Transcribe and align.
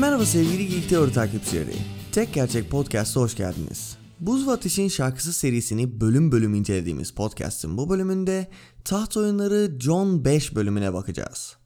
Merhaba 0.00 0.26
sevgili 0.26 0.68
Geek 0.68 0.88
Teori 0.88 1.12
takipçileri. 1.12 1.74
Tek 2.12 2.34
Gerçek 2.34 2.70
Podcast'a 2.70 3.20
hoş 3.20 3.36
geldiniz. 3.36 3.96
Buz 4.20 4.46
ve 4.46 4.50
Ateş'in 4.50 4.88
şarkısı 4.88 5.32
serisini 5.32 6.00
bölüm 6.00 6.32
bölüm 6.32 6.54
incelediğimiz 6.54 7.10
podcast'ın 7.10 7.76
bu 7.76 7.90
bölümünde 7.90 8.50
taht 8.84 9.16
oyunları 9.16 9.80
John 9.80 10.24
5 10.24 10.54
bölümüne 10.54 10.92
bakacağız. 10.94 11.56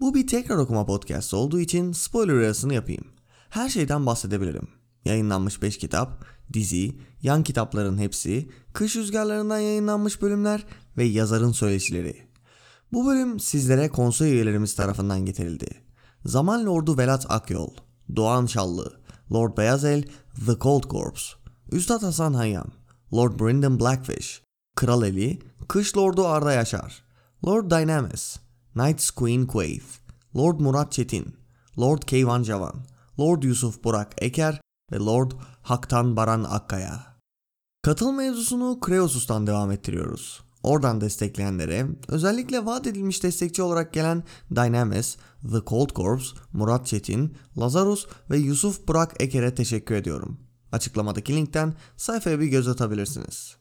Bu 0.00 0.14
bir 0.14 0.26
tekrar 0.26 0.56
okuma 0.56 0.86
podcast 0.86 1.34
olduğu 1.34 1.60
için 1.60 1.92
spoiler 1.92 2.34
arasını 2.34 2.74
yapayım. 2.74 3.04
Her 3.50 3.68
şeyden 3.68 4.06
bahsedebilirim. 4.06 4.68
Yayınlanmış 5.04 5.62
5 5.62 5.78
kitap, 5.78 6.24
dizi, 6.52 6.98
yan 7.22 7.42
kitapların 7.42 7.98
hepsi, 7.98 8.48
kış 8.72 8.96
rüzgarlarından 8.96 9.58
yayınlanmış 9.58 10.22
bölümler 10.22 10.66
ve 10.96 11.04
yazarın 11.04 11.52
söyleşileri. 11.52 12.16
Bu 12.92 13.06
bölüm 13.06 13.40
sizlere 13.40 13.88
konsol 13.88 14.26
üyelerimiz 14.26 14.74
tarafından 14.74 15.26
getirildi. 15.26 15.85
Zaman 16.26 16.66
Lordu 16.66 16.98
Velat 16.98 17.26
Akyol, 17.28 17.70
Doğan 18.16 18.46
Şallı, 18.46 19.00
Lord 19.32 19.56
Beyazel, 19.56 20.02
The 20.46 20.58
Cold 20.60 20.82
Corpse, 20.82 21.24
Üstad 21.72 22.02
Hasan 22.02 22.34
Hayyam, 22.34 22.66
Lord 23.12 23.40
Brendan 23.40 23.80
Blackfish, 23.80 24.42
Kral 24.76 25.02
Eli, 25.02 25.38
Kış 25.68 25.96
Lordu 25.96 26.26
Arda 26.26 26.52
Yaşar, 26.52 27.04
Lord 27.46 27.70
Dynamis, 27.70 28.36
Knights 28.72 29.10
Queen 29.10 29.46
Quaith, 29.46 29.86
Lord 30.36 30.60
Murat 30.60 30.92
Çetin, 30.92 31.36
Lord 31.78 32.02
Keyvan 32.02 32.42
Cavan, 32.42 32.74
Lord 33.20 33.42
Yusuf 33.42 33.84
Burak 33.84 34.12
Eker 34.18 34.60
ve 34.92 34.96
Lord 34.96 35.30
Haktan 35.62 36.16
Baran 36.16 36.44
Akkaya. 36.44 37.16
Katıl 37.82 38.12
mevzusunu 38.12 38.80
Kreosus'tan 38.80 39.46
devam 39.46 39.70
ettiriyoruz. 39.70 40.45
Oradan 40.66 41.00
destekleyenlere, 41.00 41.86
özellikle 42.08 42.64
vaat 42.64 42.86
edilmiş 42.86 43.22
destekçi 43.22 43.62
olarak 43.62 43.92
gelen 43.92 44.24
Dynamis, 44.50 45.16
The 45.42 45.58
Cold 45.66 45.90
Corpse, 45.90 46.36
Murat 46.52 46.86
Çetin, 46.86 47.36
Lazarus 47.58 48.06
ve 48.30 48.38
Yusuf 48.38 48.88
Burak 48.88 49.14
Eker'e 49.20 49.54
teşekkür 49.54 49.94
ediyorum. 49.94 50.40
Açıklamadaki 50.72 51.36
linkten 51.36 51.74
sayfaya 51.96 52.40
bir 52.40 52.46
göz 52.46 52.68
atabilirsiniz. 52.68 53.56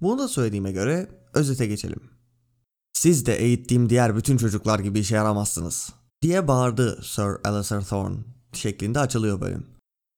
Bunu 0.00 0.18
da 0.18 0.28
söylediğime 0.28 0.72
göre 0.72 1.08
özete 1.32 1.66
geçelim. 1.66 2.00
Siz 2.92 3.26
de 3.26 3.36
eğittiğim 3.36 3.90
diğer 3.90 4.16
bütün 4.16 4.36
çocuklar 4.36 4.78
gibi 4.78 4.98
işe 4.98 5.14
yaramazsınız 5.14 5.90
diye 6.22 6.48
bağırdı 6.48 7.00
Sir 7.02 7.48
Alistair 7.48 7.82
Thorne 7.82 8.16
şeklinde 8.52 8.98
açılıyor 8.98 9.40
bölüm. 9.40 9.66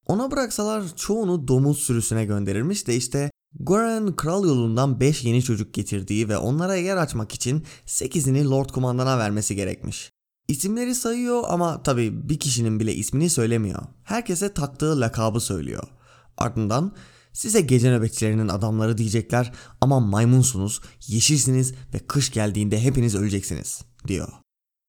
Ona 0.07 0.31
bıraksalar 0.31 0.97
çoğunu 0.97 1.49
domuz 1.49 1.79
sürüsüne 1.79 2.25
gönderirmiş 2.25 2.87
de 2.87 2.97
işte 2.97 3.31
Goran 3.61 4.17
kral 4.17 4.45
yolundan 4.45 5.01
5 5.01 5.25
yeni 5.25 5.43
çocuk 5.43 5.75
getirdiği 5.75 6.29
ve 6.29 6.37
onlara 6.37 6.75
yer 6.77 6.97
açmak 6.97 7.33
için 7.33 7.65
8'ini 7.87 8.51
Lord 8.51 8.71
Kumandan'a 8.71 9.19
vermesi 9.19 9.57
gerekmiş. 9.57 10.13
İsimleri 10.49 10.95
sayıyor 10.95 11.43
ama 11.49 11.83
tabi 11.83 12.29
bir 12.29 12.39
kişinin 12.39 12.81
bile 12.81 12.95
ismini 12.95 13.31
söylemiyor. 13.31 13.83
Herkese 14.05 14.55
taktığı 14.55 15.01
lakabı 15.01 15.41
söylüyor. 15.41 15.89
Ardından 16.37 16.93
size 17.33 17.61
gece 17.61 17.91
nöbetçilerinin 17.91 18.49
adamları 18.49 18.99
diyecekler 18.99 19.53
ama 19.81 20.01
maymunsunuz, 20.01 20.81
yeşilsiniz 21.07 21.75
ve 21.95 21.99
kış 21.99 22.33
geldiğinde 22.33 22.81
hepiniz 22.81 23.15
öleceksiniz 23.15 23.85
diyor. 24.09 24.29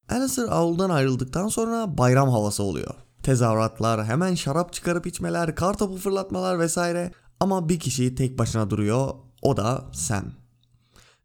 Alistair 0.09 0.47
avludan 0.47 0.89
ayrıldıktan 0.89 1.47
sonra 1.47 1.97
bayram 1.97 2.29
havası 2.29 2.63
oluyor. 2.63 2.95
Tezahüratlar, 3.23 4.05
hemen 4.05 4.35
şarap 4.35 4.73
çıkarıp 4.73 5.07
içmeler, 5.07 5.55
kartopu 5.55 5.97
fırlatmalar 5.97 6.59
vesaire 6.59 7.11
ama 7.39 7.69
bir 7.69 7.79
kişi 7.79 8.15
tek 8.15 8.39
başına 8.39 8.69
duruyor, 8.69 9.13
o 9.41 9.57
da 9.57 9.85
Sam. 9.93 10.25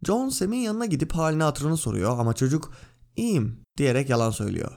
John 0.06 0.28
Sam'in 0.28 0.58
yanına 0.58 0.86
gidip 0.86 1.12
halini 1.12 1.42
hatırını 1.42 1.76
soruyor 1.76 2.18
ama 2.18 2.32
çocuk 2.32 2.72
iyiyim 3.16 3.60
diyerek 3.78 4.10
yalan 4.10 4.30
söylüyor. 4.30 4.72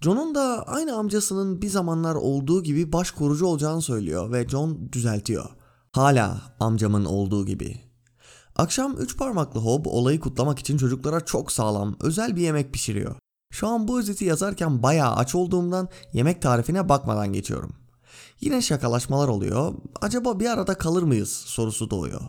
John'un 0.00 0.34
da 0.34 0.64
aynı 0.66 0.96
amcasının 0.96 1.62
bir 1.62 1.68
zamanlar 1.68 2.14
olduğu 2.14 2.62
gibi 2.62 2.92
baş 2.92 3.10
korucu 3.10 3.46
olacağını 3.46 3.82
söylüyor 3.82 4.32
ve 4.32 4.48
John 4.48 4.88
düzeltiyor. 4.92 5.50
Hala 5.92 6.42
amcamın 6.60 7.04
olduğu 7.04 7.46
gibi. 7.46 7.80
Akşam 8.56 8.96
üç 8.98 9.16
parmaklı 9.16 9.60
Hob 9.60 9.86
olayı 9.86 10.20
kutlamak 10.20 10.58
için 10.58 10.78
çocuklara 10.78 11.20
çok 11.20 11.52
sağlam, 11.52 11.96
özel 12.00 12.36
bir 12.36 12.40
yemek 12.40 12.72
pişiriyor. 12.72 13.16
Şu 13.52 13.68
an 13.68 13.88
bu 13.88 13.98
özeti 13.98 14.24
yazarken 14.24 14.82
bayağı 14.82 15.14
aç 15.14 15.34
olduğumdan 15.34 15.88
yemek 16.12 16.42
tarifine 16.42 16.88
bakmadan 16.88 17.32
geçiyorum. 17.32 17.72
Yine 18.40 18.62
şakalaşmalar 18.62 19.28
oluyor. 19.28 19.74
Acaba 20.00 20.40
bir 20.40 20.46
arada 20.46 20.74
kalır 20.74 21.02
mıyız 21.02 21.32
sorusu 21.32 21.90
doğuyor. 21.90 22.20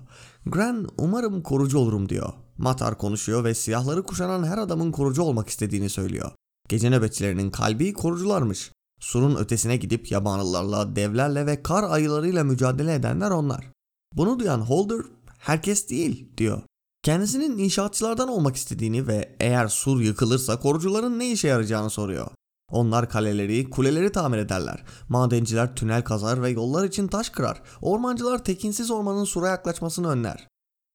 Gran 0.45 0.88
umarım 0.97 1.41
korucu 1.41 1.77
olurum 1.77 2.09
diyor. 2.09 2.33
Matar 2.57 2.97
konuşuyor 2.97 3.44
ve 3.44 3.53
siyahları 3.53 4.03
kuşanan 4.03 4.44
her 4.44 4.57
adamın 4.57 4.91
korucu 4.91 5.23
olmak 5.23 5.50
istediğini 5.50 5.89
söylüyor. 5.89 6.31
Gece 6.69 6.89
nöbetçilerinin 6.89 7.51
kalbi 7.51 7.94
korucularmış. 7.94 8.71
Surun 9.00 9.35
ötesine 9.35 9.77
gidip 9.77 10.11
yabanlılarla, 10.11 10.95
devlerle 10.95 11.45
ve 11.45 11.63
kar 11.63 11.83
ayılarıyla 11.83 12.44
mücadele 12.44 12.94
edenler 12.94 13.31
onlar. 13.31 13.71
Bunu 14.13 14.39
duyan 14.39 14.61
Holder, 14.61 15.01
herkes 15.38 15.89
değil 15.89 16.38
diyor. 16.38 16.61
Kendisinin 17.03 17.57
inşaatçılardan 17.57 18.29
olmak 18.29 18.55
istediğini 18.55 19.07
ve 19.07 19.35
eğer 19.39 19.67
sur 19.67 20.01
yıkılırsa 20.01 20.59
korucuların 20.59 21.19
ne 21.19 21.31
işe 21.31 21.47
yarayacağını 21.47 21.89
soruyor. 21.89 22.27
Onlar 22.71 23.09
kaleleri, 23.09 23.69
kuleleri 23.69 24.11
tamir 24.11 24.37
ederler. 24.37 24.83
Madenciler 25.09 25.75
tünel 25.75 26.03
kazar 26.03 26.41
ve 26.41 26.49
yollar 26.49 26.85
için 26.85 27.07
taş 27.07 27.29
kırar. 27.29 27.61
Ormancılar 27.81 28.43
tekinsiz 28.43 28.91
ormanın 28.91 29.23
sura 29.23 29.47
yaklaşmasını 29.47 30.07
önler. 30.09 30.47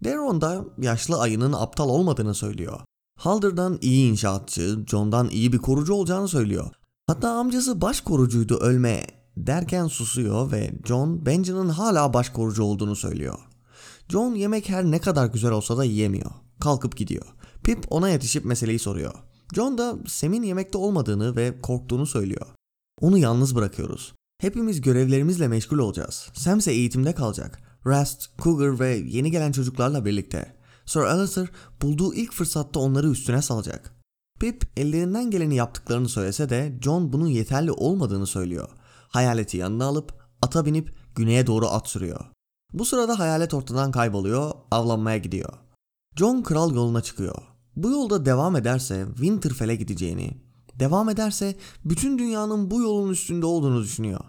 Daron 0.05 0.41
da 0.41 0.65
yaşlı 0.79 1.21
ayının 1.21 1.53
aptal 1.53 1.89
olmadığını 1.89 2.35
söylüyor. 2.35 2.81
Halder'dan 3.19 3.79
iyi 3.81 4.11
inşaatçı, 4.11 4.85
John'dan 4.87 5.29
iyi 5.29 5.53
bir 5.53 5.59
korucu 5.59 5.95
olacağını 5.95 6.29
söylüyor. 6.29 6.71
Hatta 7.07 7.31
amcası 7.31 7.81
baş 7.81 8.01
korucuydu 8.01 8.57
ölme 8.57 9.07
derken 9.37 9.87
susuyor 9.87 10.53
ve 10.53 10.73
John 10.85 11.27
Benjamin'ın 11.27 11.69
hala 11.69 12.13
baş 12.13 12.29
korucu 12.29 12.63
olduğunu 12.63 12.97
söylüyor. 12.97 13.39
John 14.09 14.35
yemek 14.35 14.69
her 14.69 14.85
ne 14.85 14.99
kadar 14.99 15.27
güzel 15.27 15.51
olsa 15.51 15.77
da 15.77 15.85
yiyemiyor. 15.85 16.31
Kalkıp 16.61 16.97
gidiyor. 16.97 17.27
Pip 17.65 17.85
ona 17.91 18.09
yetişip 18.09 18.45
meseleyi 18.45 18.79
soruyor. 18.79 19.15
John 19.55 19.79
da 19.79 19.97
Sam'in 20.07 20.43
yemekte 20.43 20.79
olmadığını 20.79 21.37
ve 21.37 21.61
korktuğunu 21.61 22.07
söylüyor. 22.07 22.47
Onu 23.01 23.19
yalnız 23.19 23.55
bırakıyoruz. 23.55 24.15
Hepimiz 24.39 24.81
görevlerimizle 24.81 25.49
meşgul 25.49 25.79
olacağız. 25.79 26.29
Sam 26.35 26.59
ise 26.59 26.73
eğitimde 26.73 27.15
kalacak. 27.15 27.63
Rast, 27.87 28.39
Cougar 28.39 28.81
ve 28.81 28.89
yeni 28.97 29.31
gelen 29.31 29.53
çocuklarla 29.53 30.05
birlikte. 30.05 30.57
Sir 30.87 31.01
Alistair 31.01 31.51
bulduğu 31.83 32.15
ilk 32.15 32.33
fırsatta 32.33 32.81
onları 32.81 33.11
üstüne 33.11 33.43
salacak. 33.43 33.95
Pip 34.41 34.63
ellerinden 34.77 35.31
geleni 35.31 35.55
yaptıklarını 35.55 36.09
söylese 36.09 36.49
de 36.49 36.79
John 36.83 37.13
bunun 37.13 37.27
yeterli 37.27 37.73
olmadığını 37.73 38.27
söylüyor. 38.27 38.69
Hayaleti 39.09 39.57
yanına 39.57 39.85
alıp 39.85 40.15
ata 40.43 40.65
binip 40.65 40.97
güneye 41.15 41.47
doğru 41.47 41.67
at 41.67 41.89
sürüyor. 41.89 42.21
Bu 42.73 42.85
sırada 42.85 43.19
hayalet 43.19 43.55
ortadan 43.55 43.91
kayboluyor, 43.91 44.51
avlanmaya 44.71 45.19
gidiyor. 45.19 45.53
John 46.17 46.43
kral 46.43 46.75
yoluna 46.75 47.03
çıkıyor. 47.03 47.43
Bu 47.77 47.91
yolda 47.91 48.27
devam 48.27 48.57
ederse 48.57 49.07
Winterfell'e 49.15 49.77
gideceğini, 49.77 50.31
devam 50.75 51.09
ederse 51.09 51.57
bütün 51.85 52.19
dünyanın 52.19 52.71
bu 52.71 52.83
yolun 52.83 53.11
üstünde 53.11 53.47
olduğunu 53.47 53.83
düşünüyor. 53.83 54.21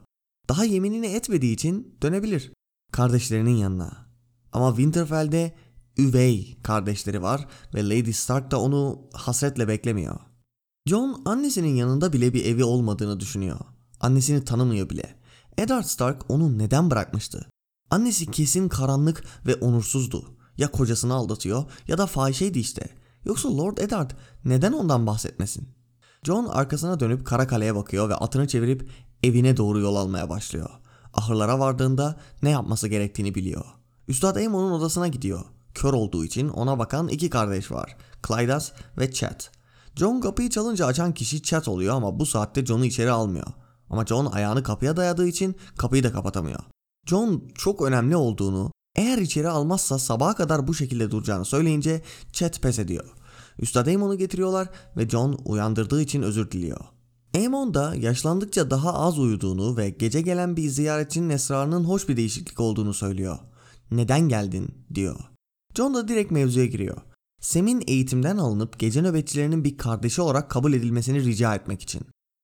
Daha 0.50 0.66
yeminini 0.66 1.08
etmediği 1.08 1.54
için 1.54 1.98
dönebilir. 2.02 2.52
Kardeşlerinin 2.92 3.56
yanına. 3.56 4.08
Ama 4.52 4.70
Winterfell'de 4.70 5.56
üvey 5.98 6.58
kardeşleri 6.64 7.22
var 7.22 7.48
ve 7.74 7.90
Lady 7.90 8.14
Stark 8.14 8.52
da 8.52 8.62
onu 8.62 9.10
hasretle 9.14 9.68
beklemiyor. 9.68 10.20
John 10.86 11.22
annesinin 11.26 11.76
yanında 11.76 12.14
bile 12.14 12.34
bir 12.34 12.46
evi 12.46 12.64
olmadığını 12.64 13.20
düşünüyor. 13.20 13.60
Annesini 14.00 14.46
tanımıyor 14.46 14.90
bile. 14.90 15.20
Eddard 15.58 15.84
Stark 15.84 16.32
onu 16.32 16.58
neden 16.58 16.92
bırakmıştı? 16.92 17.50
Annesi 17.90 18.32
kesin 18.32 18.70
karanlık 18.70 19.24
ve 19.46 19.56
onursuzdu. 19.56 20.38
Ya 20.58 20.72
kocasını 20.72 21.14
aldatıyor 21.14 21.64
ya 21.88 21.98
da 21.98 22.06
fahişeydi 22.06 22.60
işte. 22.60 22.90
Yoksa 23.28 23.58
Lord 23.58 23.78
Eddard 23.78 24.12
neden 24.46 24.74
ondan 24.74 25.08
bahsetmesin? 25.08 25.70
John 26.24 26.46
arkasına 26.46 27.00
dönüp 27.00 27.26
Karakale'ye 27.26 27.76
bakıyor 27.76 28.10
ve 28.10 28.16
atını 28.16 28.48
çevirip 28.48 28.90
evine 29.24 29.58
doğru 29.58 29.80
yol 29.80 29.96
almaya 29.96 30.30
başlıyor. 30.30 30.70
Ahırlara 31.14 31.60
vardığında 31.60 32.20
ne 32.44 32.50
yapması 32.50 32.88
gerektiğini 32.88 33.36
biliyor. 33.36 33.66
Üstad 34.08 34.36
Aemon'un 34.36 34.72
odasına 34.72 35.08
gidiyor. 35.08 35.46
kör 35.74 35.94
olduğu 35.94 36.26
için 36.26 36.50
ona 36.50 36.80
bakan 36.80 37.08
iki 37.08 37.30
kardeş 37.30 37.72
var. 37.72 37.98
Clydas 38.28 38.72
ve 38.98 39.12
Chet. 39.12 39.52
John 39.96 40.20
kapıyı 40.20 40.50
çalınca 40.50 40.86
açan 40.86 41.14
kişi 41.14 41.44
Chet 41.44 41.68
oluyor 41.68 41.96
ama 41.96 42.20
bu 42.20 42.26
saatte 42.26 42.66
John'u 42.66 42.86
içeri 42.86 43.12
almıyor. 43.12 43.48
Ama 43.90 44.06
John 44.06 44.26
ayağını 44.26 44.64
kapıya 44.64 44.98
dayadığı 44.98 45.28
için 45.28 45.56
kapıyı 45.78 46.04
da 46.04 46.12
kapatamıyor. 46.12 46.60
John 47.06 47.44
çok 47.56 47.82
önemli 47.82 48.16
olduğunu, 48.16 48.72
eğer 48.98 49.18
içeri 49.18 49.50
almazsa 49.50 50.00
sabaha 50.00 50.36
kadar 50.36 50.68
bu 50.68 50.74
şekilde 50.74 51.12
duracağını 51.12 51.46
söyleyince 51.46 52.02
Chet 52.34 52.62
pes 52.62 52.80
ediyor. 52.80 53.06
Üstad 53.60 53.88
Amon'u 53.88 54.18
getiriyorlar 54.18 54.70
ve 54.98 55.10
John 55.10 55.40
uyandırdığı 55.46 56.02
için 56.02 56.22
özür 56.22 56.52
diliyor. 56.52 56.80
Amon 57.46 57.74
da 57.74 57.96
yaşlandıkça 57.96 58.70
daha 58.70 58.94
az 58.94 59.20
uyuduğunu 59.20 59.78
ve 59.78 59.90
gece 59.90 60.22
gelen 60.22 60.58
bir 60.58 60.70
ziyaretçinin 60.70 61.30
esrarının 61.30 61.84
hoş 61.84 62.10
bir 62.10 62.18
değişiklik 62.18 62.60
olduğunu 62.60 62.94
söylüyor. 62.94 63.40
Neden 63.92 64.30
geldin 64.30 64.86
diyor. 64.94 65.20
John 65.76 65.94
da 65.94 66.08
direkt 66.08 66.32
mevzuya 66.32 66.66
giriyor. 66.66 66.98
Sam'in 67.42 67.84
eğitimden 67.88 68.38
alınıp 68.38 68.80
gece 68.80 69.02
nöbetçilerinin 69.02 69.64
bir 69.64 69.78
kardeşi 69.78 70.22
olarak 70.22 70.50
kabul 70.50 70.74
edilmesini 70.74 71.24
rica 71.24 71.56
etmek 71.56 71.82
için. 71.82 72.02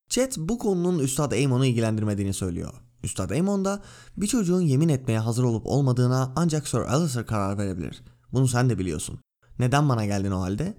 Chet 0.10 0.38
bu 0.38 0.58
konunun 0.58 1.00
Üstad 1.00 1.32
Amon'u 1.32 1.66
ilgilendirmediğini 1.66 2.34
söylüyor. 2.34 2.74
Üstad 3.04 3.30
Amon 3.30 3.66
da 3.66 3.82
bir 4.18 4.28
çocuğun 4.28 4.62
yemin 4.62 4.90
etmeye 4.90 5.20
hazır 5.20 5.44
olup 5.44 5.68
olmadığına 5.68 6.34
ancak 6.36 6.68
Sir 6.68 6.78
Alistair 6.78 7.26
karar 7.26 7.58
verebilir. 7.58 8.04
Bunu 8.34 8.48
sen 8.48 8.70
de 8.70 8.80
biliyorsun. 8.80 9.20
Neden 9.60 9.90
bana 9.90 10.06
geldin 10.06 10.32
o 10.32 10.42
halde? 10.42 10.78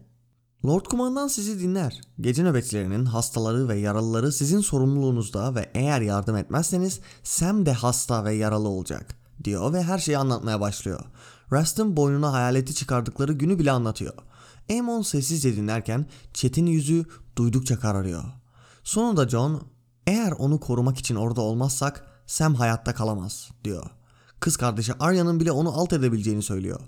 Lord 0.66 0.84
Kumandan 0.84 1.28
sizi 1.28 1.60
dinler. 1.60 2.00
Gece 2.20 2.44
nöbetçilerinin 2.44 3.04
hastaları 3.04 3.68
ve 3.68 3.78
yaralıları 3.78 4.32
sizin 4.32 4.60
sorumluluğunuzda 4.60 5.54
ve 5.54 5.70
eğer 5.74 6.00
yardım 6.00 6.36
etmezseniz 6.36 7.00
Sam 7.22 7.66
de 7.66 7.72
hasta 7.72 8.24
ve 8.24 8.34
yaralı 8.34 8.68
olacak 8.68 9.16
diyor 9.44 9.72
ve 9.72 9.82
her 9.82 9.98
şeyi 9.98 10.18
anlatmaya 10.18 10.60
başlıyor. 10.60 11.00
Raston 11.52 11.96
boynuna 11.96 12.32
hayaleti 12.32 12.74
çıkardıkları 12.74 13.32
günü 13.32 13.58
bile 13.58 13.72
anlatıyor. 13.72 14.14
Amon 14.78 15.02
sessizce 15.02 15.56
dinlerken 15.56 16.06
Chet'in 16.34 16.66
yüzü 16.66 17.04
duydukça 17.36 17.78
kararıyor. 17.78 18.24
Sonunda 18.84 19.28
John, 19.28 19.62
eğer 20.06 20.32
onu 20.32 20.60
korumak 20.60 20.98
için 20.98 21.14
orada 21.14 21.40
olmazsak 21.40 22.13
Sam 22.26 22.54
hayatta 22.54 22.94
kalamaz 22.94 23.50
diyor. 23.64 23.90
Kız 24.40 24.56
kardeşi 24.56 24.94
Arya'nın 24.94 25.40
bile 25.40 25.52
onu 25.52 25.80
alt 25.80 25.92
edebileceğini 25.92 26.42
söylüyor. 26.42 26.80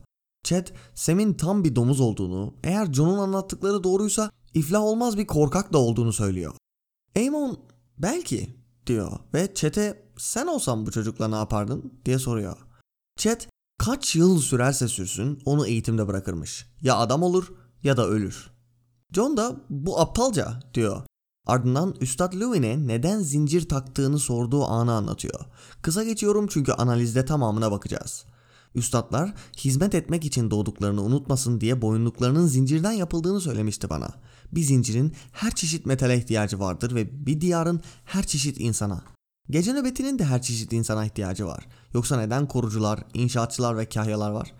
Chet, 0.45 0.73
Sam'in 0.95 1.35
tam 1.35 1.65
bir 1.65 1.77
domuz 1.77 2.01
olduğunu, 2.01 2.55
eğer 2.65 2.93
John'un 2.93 3.19
anlattıkları 3.19 3.85
doğruysa 3.85 4.31
iflah 4.55 4.81
olmaz 4.81 5.19
bir 5.19 5.27
korkak 5.27 5.73
da 5.73 5.79
olduğunu 5.79 6.13
söylüyor. 6.13 6.55
Amon, 7.17 7.59
belki 7.99 8.57
diyor 8.87 9.19
ve 9.35 9.55
Chet'e 9.55 10.07
sen 10.19 10.47
olsan 10.47 10.87
bu 10.87 10.91
çocukla 10.91 11.29
ne 11.29 11.35
yapardın 11.35 11.93
diye 12.05 12.19
soruyor. 12.19 12.57
Chet, 13.17 13.49
kaç 13.79 14.17
yıl 14.17 14.39
sürerse 14.39 14.89
sürsün 14.89 15.43
onu 15.45 15.67
eğitimde 15.67 16.09
bırakırmış. 16.09 16.67
Ya 16.81 16.97
adam 16.97 17.23
olur 17.23 17.53
ya 17.83 17.97
da 17.97 18.07
ölür. 18.07 18.51
John 19.13 19.37
da 19.37 19.57
bu 19.71 20.01
aptalca 20.01 20.61
diyor. 20.75 21.03
Ardından 21.47 21.95
Üstad 22.01 22.35
Lewin'e 22.35 22.87
neden 22.87 23.21
zincir 23.21 23.69
taktığını 23.69 24.19
sorduğu 24.19 24.65
anı 24.65 24.93
anlatıyor. 24.93 25.41
Kısa 25.83 26.05
geçiyorum 26.05 26.47
çünkü 26.47 26.73
analizde 26.73 27.25
tamamına 27.25 27.71
bakacağız. 27.71 28.25
Üstadlar 28.75 29.35
hizmet 29.59 29.95
etmek 29.95 30.25
için 30.25 30.51
doğduklarını 30.51 31.03
unutmasın 31.03 31.61
diye 31.61 31.83
boyunluklarının 31.83 32.47
zincirden 32.47 32.93
yapıldığını 32.93 33.41
söylemişti 33.41 33.91
bana. 33.91 34.09
Bir 34.53 34.63
zincirin 34.63 35.13
her 35.33 35.51
çeşit 35.51 35.87
metale 35.87 36.19
ihtiyacı 36.19 36.61
vardır 36.61 36.95
ve 36.95 37.27
bir 37.27 37.41
diyarın 37.41 37.81
her 38.05 38.27
çeşit 38.27 38.61
insana. 38.61 39.03
Gece 39.51 39.73
nöbetinin 39.73 40.19
de 40.19 40.25
her 40.25 40.43
çeşit 40.43 40.73
insana 40.73 41.05
ihtiyacı 41.07 41.47
var. 41.47 41.67
Yoksa 41.95 42.17
neden 42.17 42.49
korucular, 42.49 43.01
inşaatçılar 43.15 43.77
ve 43.77 43.89
kahyalar 43.89 44.31
var? 44.31 44.53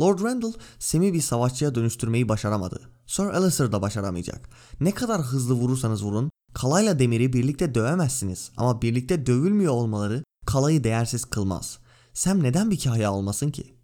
Lord 0.00 0.22
Randall 0.22 0.52
Sam'i 0.78 1.12
bir 1.12 1.20
savaşçıya 1.20 1.74
dönüştürmeyi 1.74 2.28
başaramadı. 2.28 2.80
Sir 3.06 3.24
Alistair 3.24 3.72
da 3.72 3.82
başaramayacak. 3.82 4.48
Ne 4.80 4.90
kadar 4.90 5.22
hızlı 5.22 5.54
vurursanız 5.54 6.04
vurun, 6.04 6.30
kalayla 6.54 6.98
demiri 6.98 7.32
birlikte 7.32 7.74
dövemezsiniz 7.74 8.50
ama 8.56 8.82
birlikte 8.82 9.26
dövülmüyor 9.26 9.72
olmaları 9.72 10.24
kalayı 10.46 10.84
değersiz 10.84 11.24
kılmaz. 11.24 11.78
Sam 12.14 12.42
neden 12.42 12.70
bir 12.70 12.80
kahya 12.80 13.12
olmasın 13.12 13.50
ki? 13.50 13.76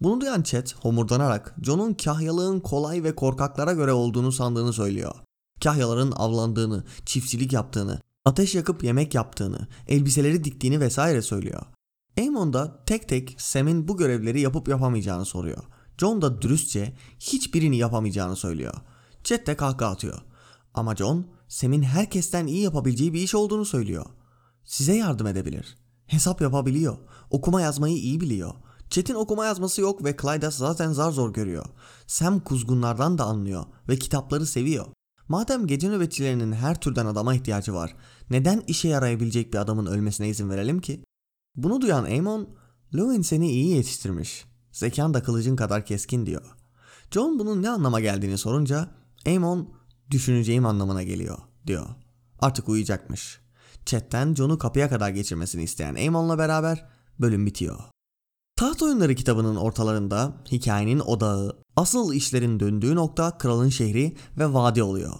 Bunu 0.00 0.20
duyan 0.20 0.42
Chet 0.42 0.74
homurdanarak 0.74 1.54
John'un 1.62 1.94
kahyalığın 1.94 2.60
kolay 2.60 3.04
ve 3.04 3.14
korkaklara 3.14 3.72
göre 3.72 3.92
olduğunu 3.92 4.32
sandığını 4.32 4.72
söylüyor. 4.72 5.14
Kahyaların 5.64 6.12
avlandığını, 6.16 6.84
çiftçilik 7.06 7.52
yaptığını, 7.52 8.00
ateş 8.24 8.54
yakıp 8.54 8.84
yemek 8.84 9.14
yaptığını, 9.14 9.68
elbiseleri 9.88 10.44
diktiğini 10.44 10.80
vesaire 10.80 11.22
söylüyor. 11.22 11.62
Amon 12.20 12.52
da 12.52 12.84
tek 12.86 13.08
tek 13.08 13.34
Sam'in 13.38 13.88
bu 13.88 13.96
görevleri 13.96 14.40
yapıp 14.40 14.68
yapamayacağını 14.68 15.24
soruyor. 15.24 15.62
John 15.98 16.22
da 16.22 16.42
dürüstçe 16.42 16.96
hiçbirini 17.20 17.76
yapamayacağını 17.76 18.36
söylüyor. 18.36 18.74
Chet 19.24 19.46
de 19.46 19.56
kahkaha 19.56 19.90
atıyor. 19.90 20.20
Ama 20.74 20.96
John, 20.96 21.26
Sam'in 21.48 21.82
herkesten 21.82 22.46
iyi 22.46 22.62
yapabileceği 22.62 23.12
bir 23.12 23.22
iş 23.22 23.34
olduğunu 23.34 23.64
söylüyor. 23.64 24.06
Size 24.64 24.96
yardım 24.96 25.26
edebilir. 25.26 25.76
Hesap 26.06 26.40
yapabiliyor. 26.40 26.96
Okuma 27.30 27.60
yazmayı 27.60 27.96
iyi 27.96 28.20
biliyor. 28.20 28.54
Chet'in 28.90 29.14
okuma 29.14 29.44
yazması 29.44 29.80
yok 29.80 30.04
ve 30.04 30.16
Clydas 30.22 30.56
zaten 30.56 30.92
zar 30.92 31.10
zor 31.10 31.32
görüyor. 31.32 31.66
Sam 32.06 32.40
kuzgunlardan 32.40 33.18
da 33.18 33.24
anlıyor 33.24 33.64
ve 33.88 33.96
kitapları 33.96 34.46
seviyor. 34.46 34.86
Madem 35.28 35.66
gece 35.66 35.88
nöbetçilerinin 35.88 36.52
her 36.52 36.80
türden 36.80 37.06
adama 37.06 37.34
ihtiyacı 37.34 37.74
var, 37.74 37.96
neden 38.30 38.62
işe 38.66 38.88
yarayabilecek 38.88 39.52
bir 39.52 39.58
adamın 39.58 39.86
ölmesine 39.86 40.28
izin 40.28 40.50
verelim 40.50 40.80
ki? 40.80 41.04
Bunu 41.56 41.80
duyan 41.80 42.04
Aemon, 42.04 42.48
Lewin 42.94 43.22
seni 43.22 43.50
iyi 43.50 43.76
yetiştirmiş. 43.76 44.44
Zekan 44.72 45.14
da 45.14 45.22
kılıcın 45.22 45.56
kadar 45.56 45.86
keskin 45.86 46.26
diyor. 46.26 46.56
John 47.10 47.38
bunun 47.38 47.62
ne 47.62 47.70
anlama 47.70 48.00
geldiğini 48.00 48.38
sorunca 48.38 48.88
Aemon 49.26 49.75
düşüneceğim 50.10 50.66
anlamına 50.66 51.02
geliyor 51.02 51.38
diyor. 51.66 51.86
Artık 52.38 52.68
uyuyacakmış. 52.68 53.40
Chat'ten 53.86 54.34
John'u 54.34 54.58
kapıya 54.58 54.88
kadar 54.88 55.10
geçirmesini 55.10 55.62
isteyen 55.62 55.94
Aemon'la 55.94 56.38
beraber 56.38 56.88
bölüm 57.20 57.46
bitiyor. 57.46 57.78
Taht 58.56 58.82
Oyunları 58.82 59.14
kitabının 59.14 59.56
ortalarında 59.56 60.34
hikayenin 60.52 60.98
odağı, 60.98 61.62
asıl 61.76 62.12
işlerin 62.12 62.60
döndüğü 62.60 62.94
nokta 62.94 63.38
kralın 63.38 63.68
şehri 63.68 64.16
ve 64.38 64.52
vadi 64.52 64.82
oluyor. 64.82 65.12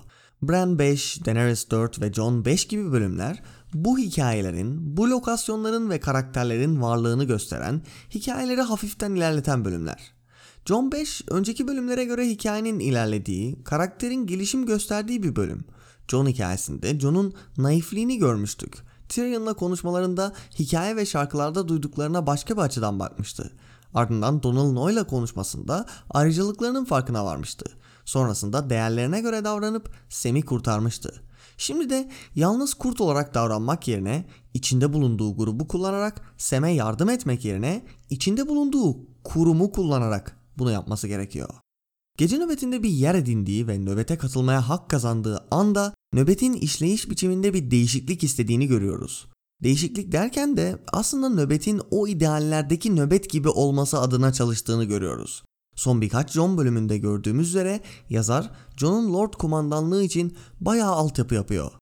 Bran 0.43 0.79
5, 0.79 1.27
Daenerys 1.27 1.71
4 1.71 2.01
ve 2.01 2.13
Jon 2.13 2.45
5 2.45 2.69
gibi 2.69 2.93
bölümler 2.93 3.43
bu 3.75 3.99
hikayelerin, 3.99 4.97
bu 4.97 5.11
lokasyonların 5.11 5.91
ve 5.91 6.01
karakterlerin 6.01 6.83
varlığını 6.83 7.25
gösteren, 7.25 7.83
hikayeleri 8.11 8.61
hafiften 8.61 9.15
ilerleten 9.15 9.65
bölümler. 9.65 10.16
Jon 10.69 10.93
5 10.93 11.23
önceki 11.31 11.69
bölümlere 11.69 12.05
göre 12.05 12.29
hikayenin 12.29 12.79
ilerlediği, 12.79 13.63
karakterin 13.65 14.27
gelişim 14.27 14.67
gösterdiği 14.67 15.23
bir 15.23 15.37
bölüm. 15.37 15.65
Jon 16.09 16.27
hikayesinde 16.27 17.01
Jon'un 17.01 17.35
naifliğini 17.59 18.19
görmüştük. 18.19 18.75
Tyrion'la 19.09 19.55
konuşmalarında 19.55 20.33
hikaye 20.59 20.97
ve 20.97 21.07
şarkılarda 21.07 21.69
duyduklarına 21.69 22.27
başka 22.27 22.57
bir 22.57 22.63
açıdan 22.63 22.99
bakmıştı. 22.99 23.51
Ardından 23.95 24.43
Donald 24.43 24.75
Noy'la 24.75 25.07
konuşmasında 25.07 25.87
ayrıcalıklarının 26.11 26.85
farkına 26.85 27.25
varmıştı. 27.25 27.65
Sonrasında 28.05 28.71
değerlerine 28.71 29.21
göre 29.21 29.45
davranıp 29.45 29.91
Sem'i 30.09 30.43
kurtarmıştı. 30.43 31.23
Şimdi 31.57 31.91
de 31.91 32.11
yalnız 32.35 32.75
kurt 32.75 33.01
olarak 33.01 33.35
davranmak 33.35 33.89
yerine 33.89 34.27
içinde 34.55 34.93
bulunduğu 34.93 35.37
grubu 35.37 35.69
kullanarak 35.69 36.21
Sem'e 36.39 36.73
yardım 36.73 37.11
etmek 37.11 37.45
yerine 37.45 37.87
içinde 38.11 38.49
bulunduğu 38.49 38.97
kurumu 39.25 39.73
kullanarak 39.73 40.46
bunu 40.59 40.71
yapması 40.71 41.09
gerekiyor. 41.09 41.49
Gece 42.19 42.39
nöbetinde 42.39 42.83
bir 42.83 42.89
yer 42.89 43.15
edindiği 43.15 43.67
ve 43.67 43.79
nöbete 43.79 44.19
katılmaya 44.19 44.69
hak 44.69 44.91
kazandığı 44.91 45.47
anda 45.51 45.95
nöbetin 46.13 46.53
işleyiş 46.53 47.11
biçiminde 47.11 47.55
bir 47.55 47.71
değişiklik 47.71 48.25
istediğini 48.25 48.67
görüyoruz. 48.67 49.27
Değişiklik 49.63 50.13
derken 50.13 50.57
de 50.57 50.83
aslında 50.93 51.29
nöbetin 51.29 51.81
o 51.91 52.09
ideallerdeki 52.09 52.97
nöbet 52.97 53.31
gibi 53.31 53.49
olması 53.49 54.01
adına 54.01 54.33
çalıştığını 54.33 54.85
görüyoruz. 54.85 55.43
Son 55.75 56.01
birkaç 56.01 56.33
John 56.33 56.59
bölümünde 56.59 56.99
gördüğümüz 56.99 57.49
üzere 57.49 57.81
yazar 58.11 58.51
John'un 58.77 59.15
Lord 59.15 59.35
kumandanlığı 59.35 60.03
için 60.03 60.37
bayağı 60.61 60.93
altyapı 60.93 61.35
yapıyor. 61.35 61.73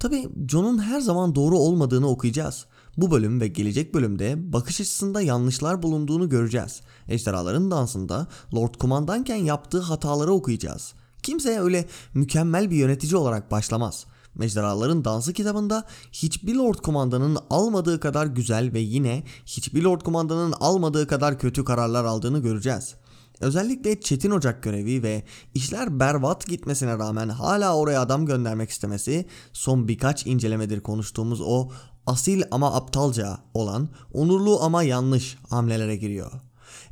Tabi 0.00 0.28
John'un 0.48 0.78
her 0.78 1.00
zaman 1.00 1.34
doğru 1.34 1.58
olmadığını 1.58 2.08
okuyacağız. 2.08 2.66
Bu 3.00 3.10
bölüm 3.10 3.40
ve 3.40 3.48
gelecek 3.48 3.94
bölümde 3.94 4.52
bakış 4.52 4.80
açısında 4.80 5.22
yanlışlar 5.22 5.82
bulunduğunu 5.82 6.28
göreceğiz. 6.28 6.80
Ejderhaların 7.08 7.70
dansında 7.70 8.26
Lord 8.54 8.74
kumandanken 8.74 9.36
yaptığı 9.36 9.80
hataları 9.80 10.32
okuyacağız. 10.32 10.94
Kimse 11.22 11.60
öyle 11.60 11.88
mükemmel 12.14 12.70
bir 12.70 12.76
yönetici 12.76 13.16
olarak 13.16 13.50
başlamaz. 13.50 14.06
Ejderhaların 14.40 15.04
Dansı 15.04 15.32
kitabında 15.32 15.86
hiçbir 16.12 16.54
Lord 16.54 16.74
Kumandan'ın 16.74 17.38
almadığı 17.50 18.00
kadar 18.00 18.26
güzel 18.26 18.72
ve 18.72 18.80
yine 18.80 19.24
hiçbir 19.46 19.82
Lord 19.82 20.00
Kumandan'ın 20.00 20.54
almadığı 20.60 21.06
kadar 21.06 21.38
kötü 21.38 21.64
kararlar 21.64 22.04
aldığını 22.04 22.38
göreceğiz. 22.38 22.94
Özellikle 23.40 24.00
Çetin 24.00 24.30
Ocak 24.30 24.62
görevi 24.62 25.02
ve 25.02 25.22
işler 25.54 26.00
berbat 26.00 26.46
gitmesine 26.46 26.98
rağmen 26.98 27.28
hala 27.28 27.76
oraya 27.76 28.00
adam 28.00 28.26
göndermek 28.26 28.70
istemesi 28.70 29.26
son 29.52 29.88
birkaç 29.88 30.26
incelemedir 30.26 30.80
konuştuğumuz 30.80 31.40
o 31.40 31.70
asil 32.06 32.42
ama 32.50 32.74
aptalca 32.74 33.38
olan 33.54 33.88
onurlu 34.12 34.62
ama 34.62 34.82
yanlış 34.82 35.38
hamlelere 35.48 35.96
giriyor. 35.96 36.32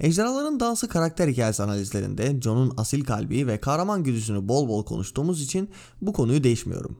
Ejderhaların 0.00 0.60
Dansı 0.60 0.88
karakter 0.88 1.28
hikayesi 1.28 1.62
analizlerinde 1.62 2.40
John'un 2.40 2.74
asil 2.76 3.04
kalbi 3.04 3.46
ve 3.46 3.60
kahraman 3.60 4.04
güdüsünü 4.04 4.48
bol 4.48 4.68
bol 4.68 4.84
konuştuğumuz 4.84 5.42
için 5.42 5.70
bu 6.00 6.12
konuyu 6.12 6.44
değişmiyorum. 6.44 6.98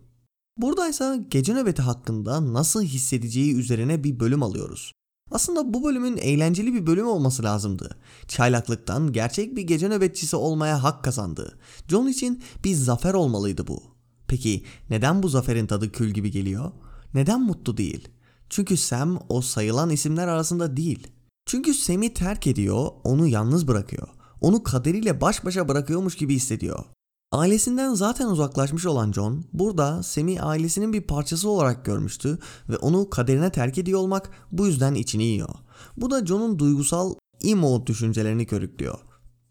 Buradaysa 0.56 1.16
gece 1.30 1.54
nöbeti 1.54 1.82
hakkında 1.82 2.52
nasıl 2.52 2.82
hissedeceği 2.82 3.54
üzerine 3.54 4.04
bir 4.04 4.20
bölüm 4.20 4.42
alıyoruz. 4.42 4.92
Aslında 5.30 5.74
bu 5.74 5.84
bölümün 5.84 6.16
eğlenceli 6.16 6.74
bir 6.74 6.86
bölüm 6.86 7.06
olması 7.06 7.42
lazımdı. 7.42 7.98
Çaylaklıktan 8.28 9.12
gerçek 9.12 9.56
bir 9.56 9.62
gece 9.62 9.88
nöbetçisi 9.88 10.36
olmaya 10.36 10.82
hak 10.82 11.04
kazandı. 11.04 11.58
John 11.88 12.06
için 12.06 12.42
bir 12.64 12.74
zafer 12.74 13.14
olmalıydı 13.14 13.66
bu. 13.66 13.82
Peki 14.28 14.64
neden 14.90 15.22
bu 15.22 15.28
zaferin 15.28 15.66
tadı 15.66 15.92
kül 15.92 16.10
gibi 16.10 16.30
geliyor? 16.30 16.72
Neden 17.14 17.42
mutlu 17.42 17.76
değil? 17.76 18.08
Çünkü 18.50 18.76
Sam 18.76 19.20
o 19.28 19.40
sayılan 19.40 19.90
isimler 19.90 20.28
arasında 20.28 20.76
değil. 20.76 21.06
Çünkü 21.46 21.74
Sam'i 21.74 22.14
terk 22.14 22.46
ediyor, 22.46 22.90
onu 23.04 23.26
yalnız 23.26 23.68
bırakıyor. 23.68 24.08
Onu 24.40 24.62
kaderiyle 24.62 25.20
baş 25.20 25.44
başa 25.44 25.68
bırakıyormuş 25.68 26.16
gibi 26.16 26.34
hissediyor. 26.34 26.84
Ailesinden 27.32 27.94
zaten 27.94 28.26
uzaklaşmış 28.26 28.86
olan 28.86 29.12
John, 29.12 29.44
burada 29.52 30.02
Sam'i 30.02 30.40
ailesinin 30.40 30.92
bir 30.92 31.00
parçası 31.00 31.48
olarak 31.48 31.84
görmüştü 31.84 32.38
ve 32.68 32.76
onu 32.76 33.10
kaderine 33.10 33.52
terk 33.52 33.78
ediyor 33.78 34.00
olmak 34.00 34.30
bu 34.52 34.66
yüzden 34.66 34.94
içini 34.94 35.24
yiyor. 35.24 35.54
Bu 35.96 36.10
da 36.10 36.26
John'un 36.26 36.58
duygusal 36.58 37.14
emo 37.44 37.86
düşüncelerini 37.86 38.46
körüklüyor. 38.46 38.98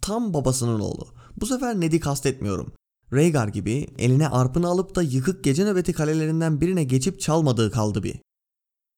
Tam 0.02 0.34
babasının 0.34 0.80
oğlu. 0.80 1.08
Bu 1.38 1.46
sefer 1.46 1.80
Ned'i 1.80 2.00
kastetmiyorum. 2.00 2.74
Rhaegar 3.14 3.48
gibi 3.48 3.88
eline 3.98 4.30
arpını 4.30 4.68
alıp 4.68 4.96
da 4.96 5.02
yıkık 5.02 5.44
gece 5.44 5.66
nöbeti 5.66 5.94
kalelerinden 5.94 6.62
birine 6.62 6.84
geçip 6.84 7.20
çalmadığı 7.20 7.72
kaldı 7.72 8.04
bir. 8.04 8.20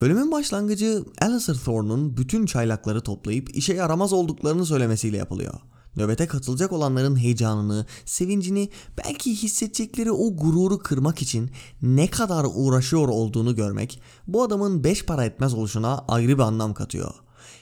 Bölümün 0.02 0.32
başlangıcı 0.32 1.04
Alistair 1.22 1.58
Thorne'un 1.58 2.18
bütün 2.18 2.46
çaylakları 2.46 3.02
toplayıp 3.02 3.56
işe 3.56 3.74
yaramaz 3.74 4.14
olduklarını 4.14 4.66
söylemesiyle 4.66 5.18
yapılıyor. 5.18 5.54
Nöbete 5.96 6.28
katılacak 6.28 6.72
olanların 6.72 7.16
heyecanını, 7.16 7.86
sevincini, 8.06 8.70
belki 8.98 9.36
hissedecekleri 9.36 10.12
o 10.12 10.36
gururu 10.36 10.80
kırmak 10.80 11.22
için 11.22 11.52
ne 11.82 12.08
kadar 12.08 12.46
uğraşıyor 12.54 13.08
olduğunu 13.08 13.56
görmek 13.56 14.02
bu 14.28 14.44
adamın 14.44 14.84
beş 14.84 15.06
para 15.06 15.26
etmez 15.26 15.54
oluşuna 15.54 16.06
ayrı 16.08 16.38
bir 16.38 16.44
anlam 16.44 16.74
katıyor. 16.74 17.14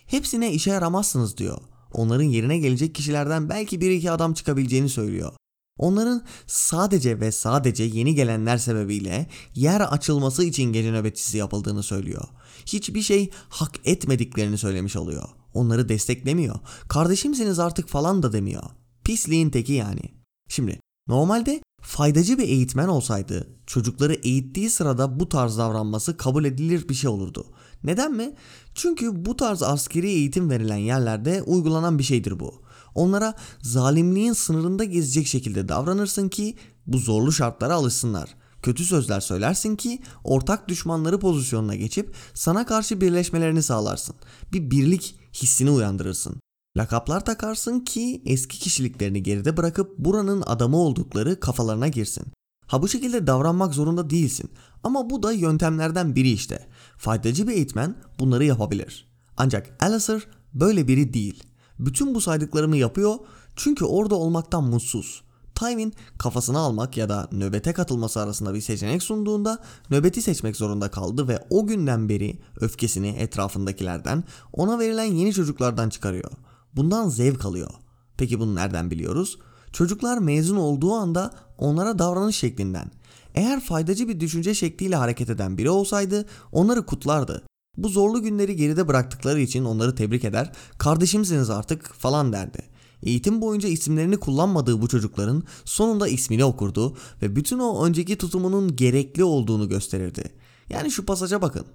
Hepsine 0.06 0.54
işe 0.54 0.72
yaramazsınız 0.72 1.38
diyor. 1.38 1.58
Onların 1.94 2.24
yerine 2.24 2.58
gelecek 2.58 2.96
kişilerden 2.96 3.50
belki 3.50 3.82
bir 3.82 3.92
iki 3.92 4.12
adam 4.12 4.34
çıkabileceğini 4.34 4.90
söylüyor. 4.90 5.32
Onların 5.78 6.24
sadece 6.48 7.20
ve 7.20 7.32
sadece 7.32 7.84
yeni 7.84 8.16
gelenler 8.16 8.58
sebebiyle 8.58 9.28
yer 9.56 9.82
açılması 9.82 10.44
için 10.44 10.64
gece 10.64 10.92
nöbetçisi 10.92 11.38
yapıldığını 11.38 11.84
söylüyor. 11.84 12.24
Hiçbir 12.66 13.02
şey 13.02 13.30
hak 13.50 13.72
etmediklerini 13.86 14.58
söylemiş 14.58 14.96
oluyor. 14.96 15.30
Onları 15.54 15.90
desteklemiyor. 15.90 16.56
Kardeşimsiniz 16.88 17.60
artık 17.60 17.90
falan 17.90 18.24
da 18.24 18.34
demiyor. 18.34 18.64
Pisliğin 19.04 19.50
teki 19.50 19.74
yani. 19.74 20.02
Şimdi 20.50 20.80
normalde 21.08 21.62
faydacı 21.82 22.38
bir 22.38 22.44
eğitmen 22.44 22.88
olsaydı 22.88 23.48
çocukları 23.68 24.14
eğittiği 24.14 24.70
sırada 24.70 25.20
bu 25.20 25.30
tarz 25.30 25.58
davranması 25.58 26.18
kabul 26.18 26.46
edilir 26.46 26.90
bir 26.90 26.94
şey 26.94 27.10
olurdu. 27.10 27.46
Neden 27.84 28.14
mi? 28.14 28.36
Çünkü 28.76 29.26
bu 29.26 29.36
tarz 29.36 29.64
askeri 29.64 30.10
eğitim 30.10 30.50
verilen 30.50 30.78
yerlerde 30.78 31.42
uygulanan 31.42 32.00
bir 32.00 32.04
şeydir 32.04 32.40
bu. 32.40 32.67
Onlara 32.98 33.34
zalimliğin 33.62 34.34
sınırında 34.34 34.84
gezecek 34.84 35.28
şekilde 35.28 35.70
davranırsın 35.70 36.30
ki 36.30 36.56
bu 36.88 36.98
zorlu 36.98 37.32
şartlara 37.32 37.74
alışsınlar. 37.74 38.36
Kötü 38.62 38.86
sözler 38.86 39.20
söylersin 39.20 39.76
ki 39.76 40.00
ortak 40.24 40.68
düşmanları 40.68 41.20
pozisyonuna 41.20 41.76
geçip 41.76 42.16
sana 42.34 42.66
karşı 42.66 43.02
birleşmelerini 43.02 43.64
sağlarsın. 43.64 44.16
Bir 44.54 44.72
birlik 44.72 45.16
hissini 45.34 45.72
uyandırırsın. 45.72 46.36
Lakaplar 46.78 47.26
takarsın 47.26 47.80
ki 47.80 48.22
eski 48.26 48.60
kişiliklerini 48.60 49.24
geride 49.24 49.58
bırakıp 49.58 49.98
buranın 49.98 50.44
adamı 50.46 50.78
oldukları 50.78 51.40
kafalarına 51.40 51.88
girsin. 51.88 52.26
Ha 52.68 52.82
bu 52.82 52.88
şekilde 52.88 53.28
davranmak 53.28 53.74
zorunda 53.74 54.10
değilsin 54.10 54.50
ama 54.84 55.10
bu 55.10 55.24
da 55.24 55.32
yöntemlerden 55.32 56.16
biri 56.16 56.32
işte. 56.32 56.68
Faydacı 56.98 57.48
bir 57.48 57.54
eğitmen 57.54 57.96
bunları 58.20 58.46
yapabilir. 58.46 59.08
Ancak 59.38 59.78
Alistair 59.80 60.28
böyle 60.54 60.88
biri 60.88 61.14
değil. 61.14 61.44
Bütün 61.80 62.16
bu 62.16 62.22
saydıklarımı 62.22 62.78
yapıyor 62.78 63.16
çünkü 63.56 63.86
orada 63.86 64.16
olmaktan 64.16 64.64
mutsuz. 64.64 65.22
Tywin 65.56 65.94
kafasını 66.18 66.60
almak 66.60 66.98
ya 66.98 67.10
da 67.10 67.30
nöbete 67.32 67.74
katılması 67.74 68.20
arasında 68.20 68.54
bir 68.54 68.62
seçenek 68.62 69.04
sunduğunda 69.04 69.60
nöbeti 69.92 70.22
seçmek 70.22 70.56
zorunda 70.56 70.92
kaldı 70.92 71.28
ve 71.28 71.46
o 71.50 71.68
günden 71.68 72.10
beri 72.10 72.40
öfkesini 72.62 73.08
etrafındakilerden 73.08 74.24
ona 74.54 74.80
verilen 74.80 75.04
yeni 75.04 75.34
çocuklardan 75.34 75.90
çıkarıyor. 75.90 76.32
Bundan 76.76 77.10
zevk 77.10 77.46
alıyor. 77.46 77.70
Peki 78.18 78.40
bunu 78.40 78.56
nereden 78.56 78.92
biliyoruz? 78.92 79.38
Çocuklar 79.74 80.18
mezun 80.18 80.58
olduğu 80.58 80.94
anda 80.94 81.32
onlara 81.58 82.00
davranış 82.00 82.36
şeklinden. 82.36 82.92
Eğer 83.36 83.60
faydacı 83.60 84.08
bir 84.08 84.20
düşünce 84.20 84.54
şekliyle 84.54 84.96
hareket 84.96 85.30
eden 85.30 85.58
biri 85.58 85.70
olsaydı 85.70 86.26
onları 86.52 86.86
kutlardı. 86.86 87.47
Bu 87.78 87.90
zorlu 87.90 88.22
günleri 88.22 88.56
geride 88.56 88.88
bıraktıkları 88.88 89.42
için 89.42 89.66
onları 89.66 89.96
tebrik 89.96 90.24
eder, 90.26 90.52
kardeşimsiniz 90.78 91.50
artık 91.50 91.94
falan 91.94 92.34
derdi. 92.34 92.60
Eğitim 93.04 93.42
boyunca 93.42 93.70
isimlerini 93.70 94.18
kullanmadığı 94.18 94.82
bu 94.82 94.88
çocukların 94.88 95.44
sonunda 95.66 96.08
ismini 96.08 96.46
okurdu 96.46 96.98
ve 97.22 97.36
bütün 97.36 97.60
o 97.60 97.86
önceki 97.86 98.18
tutumunun 98.18 98.76
gerekli 98.76 99.24
olduğunu 99.24 99.70
gösterirdi. 99.70 100.24
Yani 100.70 100.92
şu 100.92 101.06
pasaja 101.06 101.42
bakın. 101.42 101.66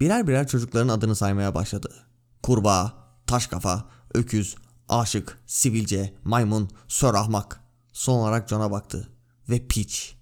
Birer 0.00 0.26
birer 0.28 0.46
çocukların 0.48 0.88
adını 0.88 1.16
saymaya 1.16 1.54
başladı. 1.54 1.94
Kurbağa, 2.42 2.92
taş 3.26 3.46
kafa, 3.46 3.88
öküz, 4.14 4.56
aşık, 4.88 5.38
sivilce, 5.46 6.14
maymun, 6.24 6.68
sör 6.88 7.14
ahmak. 7.14 7.60
Son 7.92 8.18
olarak 8.18 8.48
John'a 8.48 8.70
baktı. 8.70 9.08
Ve 9.48 9.66
piç. 9.66 10.16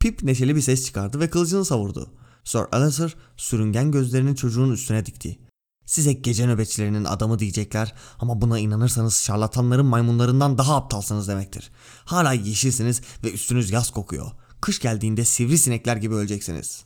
Pip 0.00 0.22
neşeli 0.22 0.56
bir 0.56 0.60
ses 0.60 0.86
çıkardı 0.86 1.20
ve 1.20 1.30
kılıcını 1.30 1.64
savurdu. 1.64 2.10
Sir 2.44 2.62
Alistair 2.72 3.16
sürüngen 3.36 3.90
gözlerini 3.90 4.36
çocuğun 4.36 4.72
üstüne 4.72 5.06
dikti. 5.06 5.38
Size 5.86 6.12
gece 6.12 6.46
nöbetçilerinin 6.46 7.04
adamı 7.04 7.38
diyecekler 7.38 7.94
ama 8.18 8.40
buna 8.40 8.58
inanırsanız 8.58 9.14
şarlatanların 9.14 9.86
maymunlarından 9.86 10.58
daha 10.58 10.76
aptalsınız 10.76 11.28
demektir. 11.28 11.70
Hala 12.04 12.32
yeşilsiniz 12.32 13.00
ve 13.24 13.32
üstünüz 13.32 13.70
yaz 13.70 13.90
kokuyor. 13.90 14.30
Kış 14.60 14.80
geldiğinde 14.80 15.24
sivrisinekler 15.24 15.96
gibi 15.96 16.14
öleceksiniz. 16.14 16.84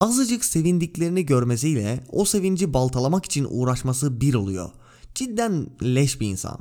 Azıcık 0.00 0.44
sevindiklerini 0.44 1.26
görmesiyle 1.26 2.04
o 2.08 2.24
sevinci 2.24 2.74
baltalamak 2.74 3.24
için 3.24 3.46
uğraşması 3.50 4.20
bir 4.20 4.34
oluyor. 4.34 4.70
Cidden 5.14 5.70
leş 5.82 6.20
bir 6.20 6.28
insan. 6.28 6.58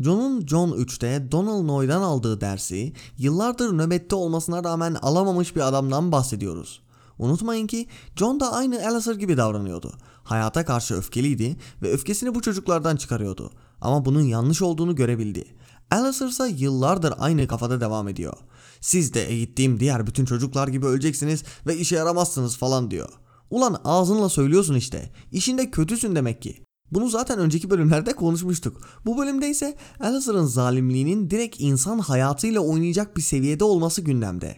John'un 0.00 0.46
John 0.46 0.70
3'te 0.70 1.32
Donald 1.32 1.66
Noy'dan 1.66 2.02
aldığı 2.02 2.40
dersi 2.40 2.92
yıllardır 3.18 3.78
nöbette 3.78 4.14
olmasına 4.14 4.64
rağmen 4.64 4.94
alamamış 4.94 5.56
bir 5.56 5.60
adamdan 5.60 6.12
bahsediyoruz. 6.12 6.82
Unutmayın 7.18 7.66
ki 7.66 7.86
John 8.16 8.40
da 8.40 8.52
aynı 8.52 8.86
Alistair 8.86 9.16
gibi 9.16 9.36
davranıyordu. 9.36 9.92
Hayata 10.24 10.64
karşı 10.64 10.94
öfkeliydi 10.94 11.56
ve 11.82 11.92
öfkesini 11.92 12.34
bu 12.34 12.42
çocuklardan 12.42 12.96
çıkarıyordu. 12.96 13.50
Ama 13.80 14.04
bunun 14.04 14.22
yanlış 14.22 14.62
olduğunu 14.62 14.94
görebildi. 14.94 15.44
Alistair 15.90 16.28
ise 16.28 16.48
yıllardır 16.56 17.14
aynı 17.18 17.46
kafada 17.46 17.80
devam 17.80 18.08
ediyor. 18.08 18.36
Siz 18.80 19.14
de 19.14 19.28
eğittiğim 19.28 19.80
diğer 19.80 20.06
bütün 20.06 20.24
çocuklar 20.24 20.68
gibi 20.68 20.86
öleceksiniz 20.86 21.44
ve 21.66 21.76
işe 21.76 21.96
yaramazsınız 21.96 22.56
falan 22.56 22.90
diyor. 22.90 23.08
Ulan 23.50 23.80
ağzınla 23.84 24.28
söylüyorsun 24.28 24.74
işte. 24.74 25.12
İşinde 25.32 25.70
kötüsün 25.70 26.16
demek 26.16 26.42
ki. 26.42 26.64
Bunu 26.90 27.08
zaten 27.08 27.38
önceki 27.38 27.70
bölümlerde 27.70 28.12
konuşmuştuk. 28.12 28.80
Bu 29.06 29.18
bölümde 29.18 29.50
ise 29.50 29.76
Alistair'ın 30.00 30.44
zalimliğinin 30.44 31.30
direkt 31.30 31.56
insan 31.58 31.98
hayatıyla 31.98 32.60
oynayacak 32.60 33.16
bir 33.16 33.22
seviyede 33.22 33.64
olması 33.64 34.02
gündemde. 34.02 34.56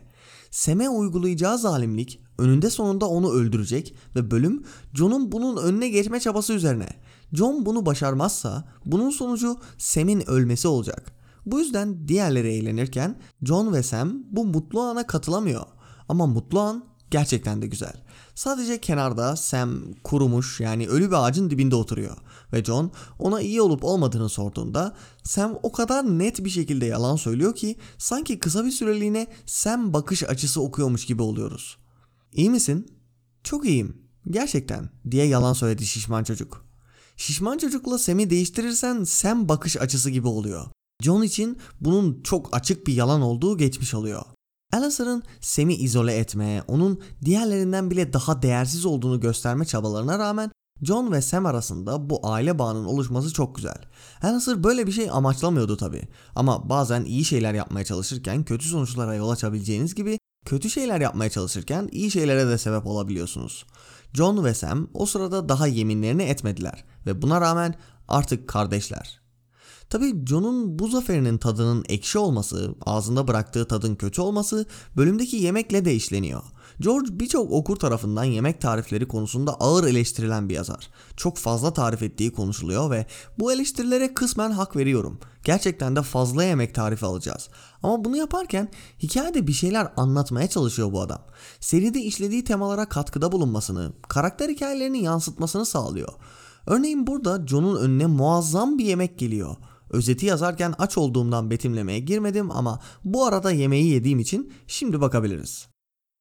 Sem'e 0.50 0.88
uygulayacağı 0.88 1.58
zalimlik 1.58 2.20
önünde 2.38 2.70
sonunda 2.70 3.08
onu 3.08 3.32
öldürecek 3.32 3.94
ve 4.16 4.30
bölüm 4.30 4.64
John'un 4.94 5.32
bunun 5.32 5.56
önüne 5.56 5.88
geçme 5.88 6.20
çabası 6.20 6.52
üzerine. 6.52 6.88
John 7.32 7.66
bunu 7.66 7.86
başarmazsa 7.86 8.64
bunun 8.84 9.10
sonucu 9.10 9.56
Sam'in 9.78 10.30
ölmesi 10.30 10.68
olacak. 10.68 11.12
Bu 11.46 11.58
yüzden 11.58 12.08
diğerleri 12.08 12.52
eğlenirken 12.52 13.20
John 13.42 13.72
ve 13.72 13.82
Sam 13.82 14.24
bu 14.30 14.44
mutlu 14.44 14.80
ana 14.80 15.06
katılamıyor. 15.06 15.66
Ama 16.08 16.26
mutlu 16.26 16.60
an 16.60 16.84
gerçekten 17.10 17.62
de 17.62 17.66
güzel. 17.66 17.92
Sadece 18.34 18.80
kenarda 18.80 19.36
Sam 19.36 19.80
kurumuş 20.04 20.60
yani 20.60 20.88
ölü 20.88 21.08
bir 21.08 21.26
ağacın 21.26 21.50
dibinde 21.50 21.76
oturuyor. 21.76 22.16
Ve 22.52 22.64
John 22.64 22.90
ona 23.18 23.40
iyi 23.40 23.62
olup 23.62 23.84
olmadığını 23.84 24.28
sorduğunda 24.28 24.96
Sam 25.22 25.58
o 25.62 25.72
kadar 25.72 26.04
net 26.18 26.44
bir 26.44 26.50
şekilde 26.50 26.86
yalan 26.86 27.16
söylüyor 27.16 27.54
ki 27.54 27.76
sanki 27.98 28.38
kısa 28.38 28.64
bir 28.64 28.70
süreliğine 28.70 29.26
Sam 29.46 29.92
bakış 29.92 30.22
açısı 30.22 30.60
okuyormuş 30.62 31.06
gibi 31.06 31.22
oluyoruz. 31.22 31.83
İyi 32.34 32.50
misin? 32.50 32.86
Çok 33.44 33.66
iyiyim. 33.66 33.96
Gerçekten 34.30 34.90
diye 35.10 35.26
yalan 35.26 35.52
söyledi 35.52 35.86
şişman 35.86 36.24
çocuk. 36.24 36.66
Şişman 37.16 37.58
çocukla 37.58 37.98
Sam'i 37.98 38.30
değiştirirsen 38.30 39.04
Sam 39.04 39.48
bakış 39.48 39.76
açısı 39.76 40.10
gibi 40.10 40.28
oluyor. 40.28 40.66
John 41.02 41.22
için 41.22 41.58
bunun 41.80 42.22
çok 42.22 42.56
açık 42.56 42.86
bir 42.86 42.94
yalan 42.94 43.22
olduğu 43.22 43.58
geçmiş 43.58 43.94
oluyor. 43.94 44.22
Alistair'ın 44.72 45.22
Sam'i 45.40 45.74
izole 45.74 46.16
etmeye, 46.16 46.62
onun 46.62 47.00
diğerlerinden 47.24 47.90
bile 47.90 48.12
daha 48.12 48.42
değersiz 48.42 48.86
olduğunu 48.86 49.20
gösterme 49.20 49.64
çabalarına 49.64 50.18
rağmen 50.18 50.50
John 50.82 51.12
ve 51.12 51.22
Sam 51.22 51.46
arasında 51.46 52.10
bu 52.10 52.20
aile 52.28 52.58
bağının 52.58 52.84
oluşması 52.84 53.32
çok 53.32 53.56
güzel. 53.56 53.78
Lannister 54.24 54.64
böyle 54.64 54.86
bir 54.86 54.92
şey 54.92 55.10
amaçlamıyordu 55.10 55.76
tabi. 55.76 56.08
Ama 56.34 56.68
bazen 56.68 57.04
iyi 57.04 57.24
şeyler 57.24 57.54
yapmaya 57.54 57.84
çalışırken 57.84 58.44
kötü 58.44 58.68
sonuçlara 58.68 59.14
yol 59.14 59.30
açabileceğiniz 59.30 59.94
gibi 59.94 60.18
kötü 60.44 60.70
şeyler 60.70 61.00
yapmaya 61.00 61.30
çalışırken 61.30 61.88
iyi 61.92 62.10
şeylere 62.10 62.48
de 62.48 62.58
sebep 62.58 62.86
olabiliyorsunuz. 62.86 63.66
John 64.14 64.44
ve 64.44 64.54
Sam 64.54 64.88
o 64.94 65.06
sırada 65.06 65.48
daha 65.48 65.66
yeminlerini 65.66 66.22
etmediler 66.22 66.84
ve 67.06 67.22
buna 67.22 67.40
rağmen 67.40 67.74
artık 68.08 68.48
kardeşler. 68.48 69.20
Tabi 69.90 70.26
John'un 70.26 70.78
bu 70.78 70.88
zaferinin 70.88 71.38
tadının 71.38 71.84
ekşi 71.88 72.18
olması, 72.18 72.74
ağzında 72.80 73.28
bıraktığı 73.28 73.68
tadın 73.68 73.94
kötü 73.94 74.20
olması 74.20 74.66
bölümdeki 74.96 75.36
yemekle 75.36 75.84
de 75.84 75.94
işleniyor. 75.94 76.42
George 76.80 77.20
birçok 77.20 77.52
okur 77.52 77.76
tarafından 77.76 78.24
yemek 78.24 78.60
tarifleri 78.60 79.08
konusunda 79.08 79.54
ağır 79.54 79.84
eleştirilen 79.84 80.48
bir 80.48 80.54
yazar. 80.54 80.90
Çok 81.16 81.36
fazla 81.36 81.72
tarif 81.72 82.02
ettiği 82.02 82.32
konuşuluyor 82.32 82.90
ve 82.90 83.06
bu 83.38 83.52
eleştirilere 83.52 84.14
kısmen 84.14 84.50
hak 84.50 84.76
veriyorum. 84.76 85.18
Gerçekten 85.44 85.96
de 85.96 86.02
fazla 86.02 86.44
yemek 86.44 86.74
tarifi 86.74 87.06
alacağız. 87.06 87.48
Ama 87.82 88.04
bunu 88.04 88.16
yaparken 88.16 88.68
hikayede 89.02 89.46
bir 89.46 89.52
şeyler 89.52 89.92
anlatmaya 89.96 90.48
çalışıyor 90.48 90.92
bu 90.92 91.00
adam. 91.00 91.22
Seride 91.60 92.00
işlediği 92.00 92.44
temalara 92.44 92.88
katkıda 92.88 93.32
bulunmasını, 93.32 93.92
karakter 94.08 94.48
hikayelerini 94.48 95.02
yansıtmasını 95.02 95.66
sağlıyor. 95.66 96.12
Örneğin 96.66 97.06
burada 97.06 97.46
John'un 97.46 97.76
önüne 97.76 98.06
muazzam 98.06 98.78
bir 98.78 98.84
yemek 98.84 99.18
geliyor. 99.18 99.56
Özeti 99.90 100.26
yazarken 100.26 100.74
aç 100.78 100.98
olduğumdan 100.98 101.50
betimlemeye 101.50 101.98
girmedim 101.98 102.50
ama 102.50 102.80
bu 103.04 103.24
arada 103.24 103.50
yemeği 103.50 103.86
yediğim 103.86 104.18
için 104.18 104.52
şimdi 104.66 105.00
bakabiliriz. 105.00 105.73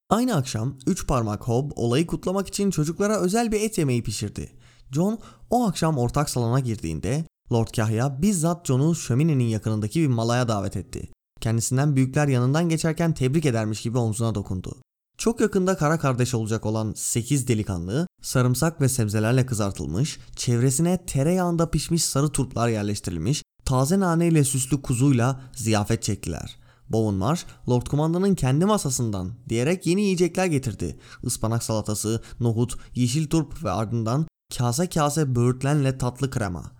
Aynı 0.10 0.36
akşam 0.36 0.78
3 0.88 1.08
parmak 1.08 1.48
Hob 1.48 1.72
olayı 1.76 2.08
kutlamak 2.08 2.48
için 2.48 2.72
çocuklara 2.72 3.20
özel 3.20 3.52
bir 3.52 3.62
et 3.62 3.78
yemeği 3.78 4.04
pişirdi. 4.04 4.52
John 4.92 5.20
o 5.50 5.68
akşam 5.68 5.98
ortak 5.98 6.30
salona 6.30 6.60
girdiğinde 6.60 7.26
Lord 7.52 7.68
Kahya 7.76 8.22
bizzat 8.22 8.68
John'u 8.68 8.96
şöminenin 8.96 9.44
yakınındaki 9.44 10.02
bir 10.02 10.08
malaya 10.08 10.48
davet 10.48 10.78
etti. 10.78 11.10
Kendisinden 11.42 11.96
büyükler 11.96 12.28
yanından 12.28 12.70
geçerken 12.70 13.14
tebrik 13.14 13.46
edermiş 13.46 13.82
gibi 13.82 13.98
omzuna 13.98 14.36
dokundu. 14.36 14.76
Çok 15.18 15.42
yakında 15.42 15.78
kara 15.78 16.00
kardeş 16.00 16.34
olacak 16.34 16.66
olan 16.66 16.94
8 16.96 17.48
delikanlı 17.48 18.08
sarımsak 18.22 18.82
ve 18.82 18.90
sebzelerle 18.90 19.46
kızartılmış, 19.46 20.20
çevresine 20.36 21.06
tereyağında 21.06 21.70
pişmiş 21.70 22.04
sarı 22.04 22.30
turplar 22.30 22.70
yerleştirilmiş, 22.70 23.44
taze 23.66 24.00
nane 24.00 24.28
ile 24.28 24.44
süslü 24.44 24.82
kuzuyla 24.82 25.42
ziyafet 25.56 26.04
çektiler. 26.04 26.63
Bowen 26.94 27.14
Marsh, 27.16 27.46
Lord 27.70 27.88
Kumandan'ın 27.88 28.36
kendi 28.36 28.66
masasından 28.66 29.32
diyerek 29.50 29.86
yeni 29.86 30.02
yiyecekler 30.02 30.46
getirdi. 30.46 31.00
Ispanak 31.24 31.64
salatası, 31.64 32.22
nohut, 32.40 32.78
yeşil 32.96 33.28
turp 33.28 33.64
ve 33.64 33.72
ardından 33.72 34.28
kase 34.58 34.90
kase 34.90 35.36
böğürtlenle 35.36 35.98
tatlı 35.98 36.30
krema. 36.30 36.72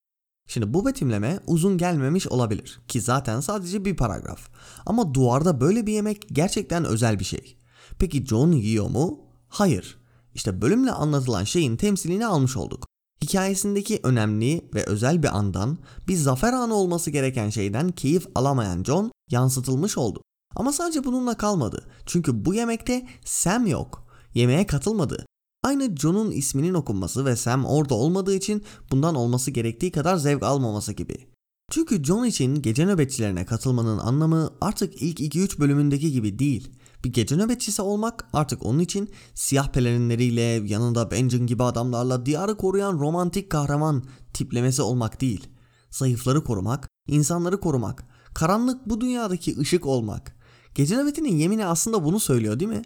Şimdi 0.48 0.74
bu 0.74 0.86
betimleme 0.86 1.40
uzun 1.48 1.78
gelmemiş 1.78 2.28
olabilir 2.28 2.80
ki 2.88 3.02
zaten 3.02 3.40
sadece 3.40 3.86
bir 3.86 3.96
paragraf. 3.96 4.50
Ama 4.86 5.14
duvarda 5.14 5.62
böyle 5.62 5.88
bir 5.88 5.94
yemek 5.94 6.28
gerçekten 6.32 6.86
özel 6.86 7.20
bir 7.20 7.26
şey. 7.26 7.58
Peki 8.00 8.26
John 8.26 8.52
yiyor 8.52 8.90
mu? 8.90 9.20
Hayır. 9.50 9.98
İşte 10.34 10.62
bölümle 10.62 10.92
anlatılan 10.92 11.44
şeyin 11.44 11.78
temsilini 11.78 12.26
almış 12.26 12.58
olduk. 12.58 12.93
Hikayesindeki 13.24 14.00
önemli 14.04 14.70
ve 14.76 14.84
özel 14.84 15.24
bir 15.24 15.38
andan, 15.38 15.78
bir 16.08 16.16
zafer 16.16 16.54
anı 16.54 16.74
olması 16.74 17.12
gereken 17.12 17.50
şeyden 17.50 17.90
keyif 17.90 18.28
alamayan 18.36 18.84
John 18.84 19.12
yansıtılmış 19.32 19.98
oldu. 19.98 20.22
Ama 20.56 20.74
sadece 20.74 21.04
bununla 21.04 21.38
kalmadı. 21.38 21.88
Çünkü 22.06 22.46
bu 22.46 22.54
yemekte 22.54 23.08
Sam 23.26 23.68
yok. 23.68 24.08
Yemeğe 24.34 24.68
katılmadı. 24.68 25.26
Aynı 25.64 25.96
John'un 25.96 26.32
isminin 26.32 26.74
okunması 26.74 27.26
ve 27.26 27.36
Sam 27.36 27.66
orada 27.66 27.96
olmadığı 27.96 28.36
için 28.36 28.64
bundan 28.92 29.16
olması 29.16 29.52
gerektiği 29.52 29.92
kadar 29.92 30.18
zevk 30.18 30.44
almaması 30.44 30.94
gibi. 30.94 31.28
Çünkü 31.72 32.04
John 32.04 32.26
için 32.26 32.62
gece 32.62 32.86
nöbetçilerine 32.86 33.46
katılmanın 33.46 33.98
anlamı 33.98 34.54
artık 34.62 35.02
ilk 35.02 35.20
2-3 35.20 35.60
bölümündeki 35.60 36.12
gibi 36.12 36.40
değil. 36.40 36.72
Bir 37.04 37.14
gece 37.14 37.38
nöbetçisi 37.38 37.82
olmak 37.82 38.28
artık 38.34 38.66
onun 38.66 38.80
için 38.80 39.10
siyah 39.34 39.68
pelerinleriyle 39.68 40.42
yanında 40.42 41.12
Benjen 41.12 41.48
gibi 41.48 41.64
adamlarla 41.64 42.26
diyarı 42.26 42.58
koruyan 42.58 43.00
romantik 43.00 43.50
kahraman 43.50 44.04
tiplemesi 44.34 44.82
olmak 44.82 45.22
değil. 45.22 45.48
Zayıfları 45.90 46.44
korumak, 46.44 46.90
insanları 47.08 47.60
korumak, 47.60 48.06
karanlık 48.34 48.90
bu 48.90 49.02
dünyadaki 49.02 49.60
ışık 49.60 49.86
olmak. 49.86 50.36
Gece 50.76 50.98
nöbetinin 50.98 51.38
yemini 51.38 51.66
aslında 51.66 52.04
bunu 52.04 52.20
söylüyor 52.20 52.60
değil 52.60 52.72
mi? 52.72 52.82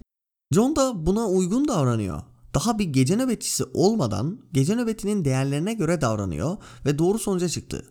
John 0.52 0.76
da 0.76 1.06
buna 1.06 1.28
uygun 1.28 1.68
davranıyor. 1.68 2.22
Daha 2.54 2.80
bir 2.80 2.86
gece 2.86 3.18
nöbetçisi 3.18 3.64
olmadan 3.74 4.40
gece 4.54 4.76
nöbetinin 4.76 5.26
değerlerine 5.26 5.74
göre 5.74 6.02
davranıyor 6.02 6.58
ve 6.86 6.98
doğru 6.98 7.20
sonuca 7.20 7.50
çıktı. 7.50 7.86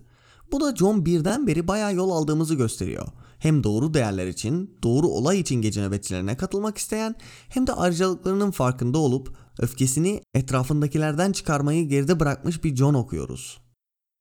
Bu 0.53 0.61
da 0.61 0.77
John 0.77 1.07
birden 1.07 1.47
beri 1.47 1.69
bayağı 1.69 1.95
yol 1.95 2.11
aldığımızı 2.11 2.55
gösteriyor. 2.55 3.07
Hem 3.39 3.65
doğru 3.65 3.95
değerler 3.95 4.27
için, 4.27 4.79
doğru 4.83 5.09
olay 5.09 5.41
için 5.41 5.63
gece 5.63 5.83
nöbetçilerine 5.83 6.37
katılmak 6.37 6.79
isteyen 6.79 7.15
hem 7.49 7.67
de 7.67 7.73
ayrıcalıklarının 7.73 8.51
farkında 8.51 8.99
olup 8.99 9.37
öfkesini 9.59 10.23
etrafındakilerden 10.35 11.33
çıkarmayı 11.33 11.89
geride 11.89 12.21
bırakmış 12.21 12.65
bir 12.65 12.77
John 12.77 12.95
okuyoruz. 12.95 13.59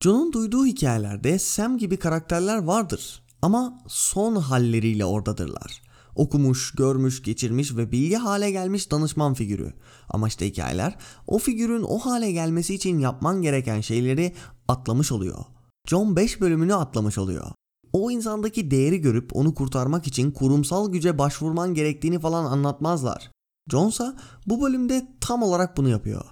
John'un 0.04 0.34
duyduğu 0.34 0.66
hikayelerde 0.66 1.40
Sam 1.40 1.78
gibi 1.78 1.98
karakterler 1.98 2.58
vardır 2.58 3.24
ama 3.42 3.80
son 3.88 4.36
halleriyle 4.36 5.06
oradadırlar. 5.06 5.82
Okumuş, 6.16 6.72
görmüş, 6.72 7.22
geçirmiş 7.22 7.76
ve 7.76 7.92
bilgi 7.92 8.16
hale 8.16 8.52
gelmiş 8.52 8.92
danışman 8.92 9.34
figürü. 9.34 9.74
Ama 10.10 10.28
işte 10.28 10.48
hikayeler 10.48 10.98
o 11.28 11.40
figürün 11.40 11.84
o 11.84 12.00
hale 12.00 12.32
gelmesi 12.32 12.76
için 12.76 13.00
yapman 13.00 13.42
gereken 13.42 13.82
şeyleri 13.82 14.36
atlamış 14.68 15.12
oluyor. 15.12 15.46
John 15.88 16.16
5 16.16 16.42
bölümünü 16.42 16.76
atlamış 16.76 17.18
oluyor. 17.18 17.52
O 17.96 18.12
insandaki 18.12 18.72
değeri 18.72 19.02
görüp 19.02 19.36
onu 19.36 19.54
kurtarmak 19.54 20.08
için 20.08 20.32
kurumsal 20.32 20.92
güce 20.92 21.18
başvurman 21.18 21.74
gerektiğini 21.74 22.20
falan 22.20 22.46
anlatmazlar. 22.46 23.32
Johnsa 23.72 24.18
bu 24.46 24.62
bölümde 24.62 25.08
tam 25.22 25.44
olarak 25.44 25.78
bunu 25.78 25.90
yapıyor. 25.90 26.26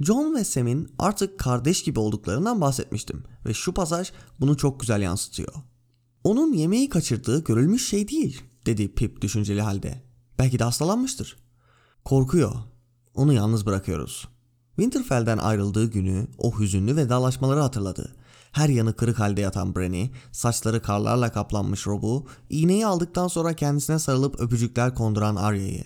John 0.00 0.34
ve 0.34 0.44
Sam'in 0.44 0.94
artık 0.98 1.38
kardeş 1.38 1.82
gibi 1.82 2.00
olduklarından 2.00 2.60
bahsetmiştim 2.60 3.24
ve 3.46 3.54
şu 3.54 3.74
pasaj 3.74 4.12
bunu 4.40 4.56
çok 4.56 4.80
güzel 4.80 5.02
yansıtıyor. 5.02 5.52
Onun 6.24 6.52
yemeği 6.52 6.88
kaçırdığı 6.88 7.44
görülmüş 7.44 7.88
şey 7.88 8.08
değil 8.08 8.42
dedi 8.66 8.94
Pip 8.94 9.20
düşünceli 9.20 9.62
halde. 9.62 10.02
Belki 10.38 10.58
de 10.58 10.64
hastalanmıştır. 10.64 11.36
Korkuyor. 12.04 12.52
Onu 13.14 13.32
yalnız 13.32 13.66
bırakıyoruz. 13.66 14.28
Winterfell'den 14.76 15.38
ayrıldığı 15.38 15.90
günü 15.90 16.26
o 16.38 16.58
hüzünlü 16.58 16.96
vedalaşmaları 16.96 17.60
hatırladı. 17.60 18.16
Her 18.52 18.68
yanı 18.68 18.96
kırık 18.96 19.18
halde 19.20 19.40
yatan 19.40 19.74
Brenny, 19.74 20.10
saçları 20.32 20.82
karlarla 20.82 21.32
kaplanmış 21.32 21.86
Rob'u, 21.86 22.26
iğneyi 22.50 22.86
aldıktan 22.86 23.28
sonra 23.28 23.52
kendisine 23.52 23.98
sarılıp 23.98 24.40
öpücükler 24.40 24.94
konduran 24.94 25.36
Arya'yı. 25.36 25.84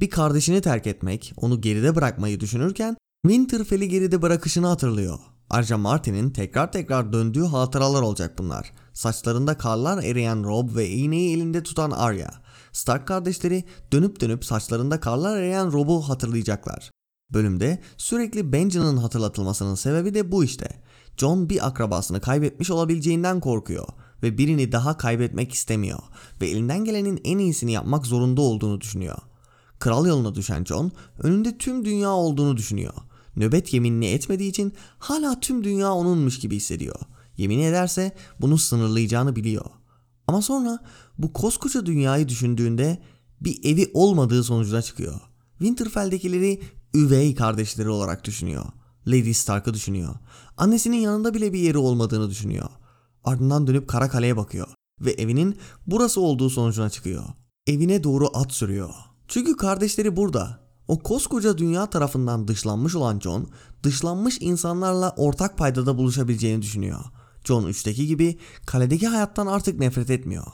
Bir 0.00 0.10
kardeşini 0.10 0.60
terk 0.60 0.86
etmek, 0.86 1.32
onu 1.36 1.60
geride 1.60 1.96
bırakmayı 1.96 2.40
düşünürken 2.40 2.96
Winterfell'i 3.26 3.88
geride 3.88 4.22
bırakışını 4.22 4.66
hatırlıyor. 4.66 5.18
Ayrıca 5.50 5.78
Martin'in 5.78 6.30
tekrar 6.30 6.72
tekrar 6.72 7.12
döndüğü 7.12 7.44
hatıralar 7.44 8.02
olacak 8.02 8.38
bunlar. 8.38 8.72
Saçlarında 8.92 9.58
karlar 9.58 10.02
eriyen 10.02 10.44
Rob 10.44 10.76
ve 10.76 10.88
iğneyi 10.88 11.36
elinde 11.36 11.62
tutan 11.62 11.90
Arya. 11.90 12.30
Stark 12.72 13.08
kardeşleri 13.08 13.64
dönüp 13.92 14.20
dönüp 14.20 14.44
saçlarında 14.44 15.00
karlar 15.00 15.38
eriyen 15.38 15.72
Rob'u 15.72 16.00
hatırlayacaklar. 16.00 16.90
Bölümde 17.32 17.82
sürekli 17.96 18.52
Benjen'ın 18.52 18.96
hatırlatılmasının 18.96 19.74
sebebi 19.74 20.14
de 20.14 20.32
bu 20.32 20.44
işte. 20.44 20.83
John 21.16 21.48
bir 21.48 21.66
akrabasını 21.66 22.20
kaybetmiş 22.20 22.70
olabileceğinden 22.70 23.40
korkuyor 23.40 23.88
ve 24.22 24.38
birini 24.38 24.72
daha 24.72 24.96
kaybetmek 24.96 25.52
istemiyor 25.52 25.98
ve 26.40 26.48
elinden 26.48 26.84
gelenin 26.84 27.20
en 27.24 27.38
iyisini 27.38 27.72
yapmak 27.72 28.06
zorunda 28.06 28.40
olduğunu 28.40 28.80
düşünüyor. 28.80 29.18
Kral 29.78 30.06
yoluna 30.06 30.34
düşen 30.34 30.64
John 30.64 30.92
önünde 31.18 31.58
tüm 31.58 31.84
dünya 31.84 32.10
olduğunu 32.10 32.56
düşünüyor. 32.56 32.94
Nöbet 33.36 33.74
yeminini 33.74 34.06
etmediği 34.06 34.50
için 34.50 34.72
hala 34.98 35.40
tüm 35.40 35.64
dünya 35.64 35.92
onunmuş 35.92 36.38
gibi 36.38 36.56
hissediyor. 36.56 37.00
Yemin 37.36 37.58
ederse 37.58 38.12
bunu 38.40 38.58
sınırlayacağını 38.58 39.36
biliyor. 39.36 39.64
Ama 40.26 40.42
sonra 40.42 40.78
bu 41.18 41.32
koskoca 41.32 41.86
dünyayı 41.86 42.28
düşündüğünde 42.28 43.02
bir 43.40 43.64
evi 43.64 43.90
olmadığı 43.94 44.44
sonucuna 44.44 44.82
çıkıyor. 44.82 45.20
Winterfell'dekileri 45.58 46.60
üvey 46.94 47.34
kardeşleri 47.34 47.88
olarak 47.88 48.24
düşünüyor. 48.24 48.64
Lady 49.06 49.32
Stark'ı 49.32 49.74
düşünüyor. 49.74 50.14
Annesinin 50.56 50.96
yanında 50.96 51.34
bile 51.34 51.52
bir 51.52 51.58
yeri 51.58 51.78
olmadığını 51.78 52.30
düşünüyor. 52.30 52.68
Ardından 53.24 53.66
dönüp 53.66 53.88
kara 53.88 54.08
kaleye 54.08 54.36
bakıyor 54.36 54.68
ve 55.00 55.10
evinin 55.10 55.58
burası 55.86 56.20
olduğu 56.20 56.50
sonucuna 56.50 56.90
çıkıyor. 56.90 57.24
Evine 57.66 58.04
doğru 58.04 58.30
at 58.34 58.52
sürüyor. 58.52 58.90
Çünkü 59.28 59.56
kardeşleri 59.56 60.16
burada. 60.16 60.64
O 60.88 60.98
koskoca 60.98 61.58
dünya 61.58 61.86
tarafından 61.86 62.48
dışlanmış 62.48 62.94
olan 62.94 63.20
John, 63.20 63.48
dışlanmış 63.82 64.38
insanlarla 64.40 65.14
ortak 65.16 65.58
paydada 65.58 65.98
buluşabileceğini 65.98 66.62
düşünüyor. 66.62 67.00
John 67.44 67.64
3'teki 67.64 68.06
gibi 68.06 68.38
kaledeki 68.66 69.08
hayattan 69.08 69.46
artık 69.46 69.78
nefret 69.78 70.10
etmiyor. 70.10 70.46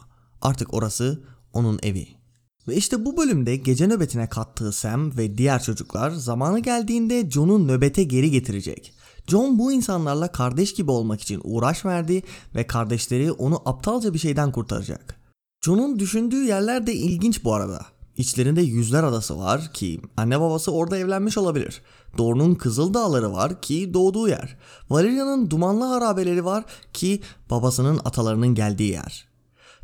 Artık 0.42 0.74
orası 0.74 1.24
onun 1.52 1.78
evi. 1.82 2.19
Ve 2.68 2.76
işte 2.76 3.04
bu 3.04 3.16
bölümde 3.16 3.56
gece 3.56 3.86
nöbetine 3.86 4.28
kattığı 4.28 4.72
Sam 4.72 5.16
ve 5.16 5.38
diğer 5.38 5.62
çocuklar 5.62 6.10
zamanı 6.10 6.60
geldiğinde 6.60 7.30
John'u 7.30 7.68
nöbete 7.68 8.02
geri 8.04 8.30
getirecek. 8.30 8.92
John 9.26 9.58
bu 9.58 9.72
insanlarla 9.72 10.32
kardeş 10.32 10.74
gibi 10.74 10.90
olmak 10.90 11.20
için 11.20 11.40
uğraş 11.44 11.84
verdi 11.84 12.22
ve 12.54 12.66
kardeşleri 12.66 13.32
onu 13.32 13.62
aptalca 13.64 14.14
bir 14.14 14.18
şeyden 14.18 14.52
kurtaracak. 14.52 15.20
John'un 15.64 15.98
düşündüğü 15.98 16.44
yerler 16.44 16.86
de 16.86 16.94
ilginç 16.94 17.44
bu 17.44 17.54
arada. 17.54 17.86
İçlerinde 18.16 18.62
Yüzler 18.62 19.04
Adası 19.04 19.38
var 19.38 19.72
ki 19.72 20.00
anne 20.16 20.40
babası 20.40 20.72
orada 20.72 20.98
evlenmiş 20.98 21.38
olabilir. 21.38 21.82
Dorne'un 22.18 22.54
Kızıl 22.54 22.94
Dağları 22.94 23.32
var 23.32 23.62
ki 23.62 23.94
doğduğu 23.94 24.28
yer. 24.28 24.56
Valeria'nın 24.90 25.50
Dumanlı 25.50 25.84
Harabeleri 25.84 26.44
var 26.44 26.64
ki 26.92 27.20
babasının 27.50 28.00
atalarının 28.04 28.54
geldiği 28.54 28.90
yer. 28.90 29.29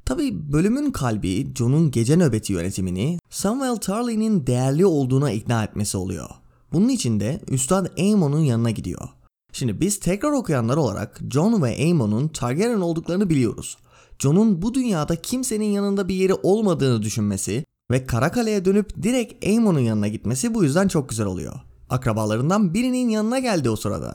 Tabi 0.06 0.52
bölümün 0.52 0.90
kalbi 0.90 1.54
John'un 1.54 1.90
gece 1.90 2.16
nöbeti 2.16 2.52
yönetimini 2.52 3.18
Samuel 3.30 3.76
Tarley'nin 3.76 4.46
değerli 4.46 4.86
olduğuna 4.86 5.30
ikna 5.30 5.64
etmesi 5.64 5.96
oluyor. 5.96 6.28
Bunun 6.72 6.88
için 6.88 7.20
de 7.20 7.40
Üstad 7.48 7.98
Aemon'un 7.98 8.40
yanına 8.40 8.70
gidiyor. 8.70 9.08
Şimdi 9.52 9.80
biz 9.80 10.00
tekrar 10.00 10.30
okuyanlar 10.30 10.76
olarak 10.76 11.20
John 11.30 11.62
ve 11.62 11.66
Aemon'un 11.66 12.28
Targaryen 12.28 12.80
olduklarını 12.80 13.30
biliyoruz. 13.30 13.76
John'un 14.18 14.62
bu 14.62 14.74
dünyada 14.74 15.16
kimsenin 15.16 15.72
yanında 15.72 16.08
bir 16.08 16.14
yeri 16.14 16.34
olmadığını 16.34 17.02
düşünmesi 17.02 17.64
ve 17.90 18.06
Karakale'ye 18.06 18.64
dönüp 18.64 19.02
direkt 19.02 19.44
Aemon'un 19.44 19.80
yanına 19.80 20.08
gitmesi 20.08 20.54
bu 20.54 20.64
yüzden 20.64 20.88
çok 20.88 21.08
güzel 21.08 21.26
oluyor. 21.26 21.54
Akrabalarından 21.90 22.74
birinin 22.74 23.08
yanına 23.08 23.38
geldi 23.38 23.70
o 23.70 23.76
sırada. 23.76 24.14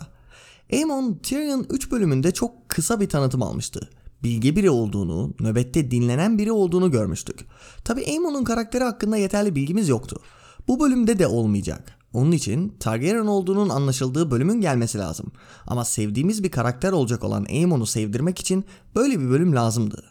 Aemon 0.74 1.20
Tyrion 1.24 1.66
3 1.70 1.92
bölümünde 1.92 2.32
çok 2.32 2.70
kısa 2.70 3.00
bir 3.00 3.10
tanıtım 3.10 3.44
almıştı. 3.44 3.90
Bilge 4.24 4.56
biri 4.56 4.70
olduğunu, 4.70 5.34
nöbette 5.40 5.92
dinlenen 5.92 6.38
biri 6.38 6.52
olduğunu 6.52 6.92
görmüştük. 6.92 7.46
Tabi 7.84 8.06
Aemon'un 8.06 8.44
karakteri 8.44 8.84
hakkında 8.84 9.18
yeterli 9.18 9.56
bilgimiz 9.56 9.90
yoktu. 9.90 10.22
Bu 10.68 10.80
bölümde 10.80 11.20
de 11.20 11.28
olmayacak. 11.28 11.98
Onun 12.14 12.32
için 12.32 12.76
Targaryen 12.80 13.26
olduğunun 13.26 13.70
anlaşıldığı 13.70 14.32
bölümün 14.32 14.62
gelmesi 14.62 14.98
lazım. 14.98 15.32
Ama 15.68 15.86
sevdiğimiz 15.86 16.44
bir 16.44 16.52
karakter 16.52 16.92
olacak 16.92 17.24
olan 17.24 17.46
Aemon'u 17.50 17.86
sevdirmek 17.86 18.40
için 18.40 18.66
böyle 18.96 19.20
bir 19.20 19.30
bölüm 19.30 19.56
lazımdı. 19.56 20.04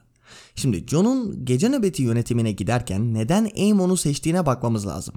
Şimdi 0.54 0.86
Jon'un 0.86 1.44
gece 1.44 1.68
nöbeti 1.68 2.02
yönetimine 2.02 2.52
giderken 2.52 3.14
neden 3.14 3.50
Aemon'u 3.56 3.96
seçtiğine 3.96 4.46
bakmamız 4.46 4.86
lazım. 4.86 5.14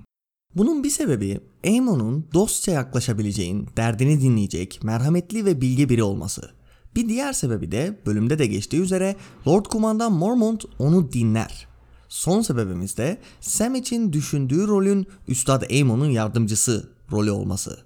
Bunun 0.55 0.83
bir 0.83 0.89
sebebi 0.89 1.39
Aemon'un 1.65 2.27
dostça 2.33 2.71
yaklaşabileceğin, 2.71 3.67
derdini 3.77 4.21
dinleyecek, 4.21 4.79
merhametli 4.83 5.45
ve 5.45 5.61
bilge 5.61 5.89
biri 5.89 6.03
olması. 6.03 6.51
Bir 6.95 7.09
diğer 7.09 7.33
sebebi 7.33 7.71
de 7.71 7.99
bölümde 8.05 8.39
de 8.39 8.45
geçtiği 8.45 8.81
üzere 8.81 9.15
Lord 9.47 9.65
Kumandan 9.65 10.11
Mormont 10.11 10.65
onu 10.79 11.11
dinler. 11.11 11.67
Son 12.09 12.41
sebebimiz 12.41 12.97
de 12.97 13.17
Sam 13.41 13.75
için 13.75 14.13
düşündüğü 14.13 14.67
rolün 14.67 15.07
Üstad 15.27 15.61
Aemon'un 15.61 16.09
yardımcısı 16.09 16.89
rolü 17.11 17.31
olması. 17.31 17.77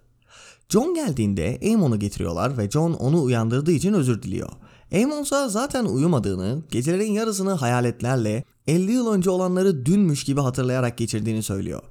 John 0.70 0.94
geldiğinde 0.94 1.60
Aemon'u 1.64 2.00
getiriyorlar 2.00 2.58
ve 2.58 2.70
John 2.70 2.94
onu 2.94 3.22
uyandırdığı 3.22 3.72
için 3.72 3.94
özür 3.94 4.24
diliyor. 4.24 4.50
Aemon 4.94 5.24
ise 5.24 5.50
zaten 5.50 5.86
uyumadığını, 5.86 6.64
gecelerin 6.72 7.12
yarısını 7.12 7.52
hayaletlerle 7.52 8.44
50 8.68 8.92
yıl 8.92 9.14
önce 9.14 9.30
olanları 9.30 9.86
dünmüş 9.86 10.24
gibi 10.24 10.42
hatırlayarak 10.42 10.98
geçirdiğini 10.98 11.44
söylüyor. 11.44 11.82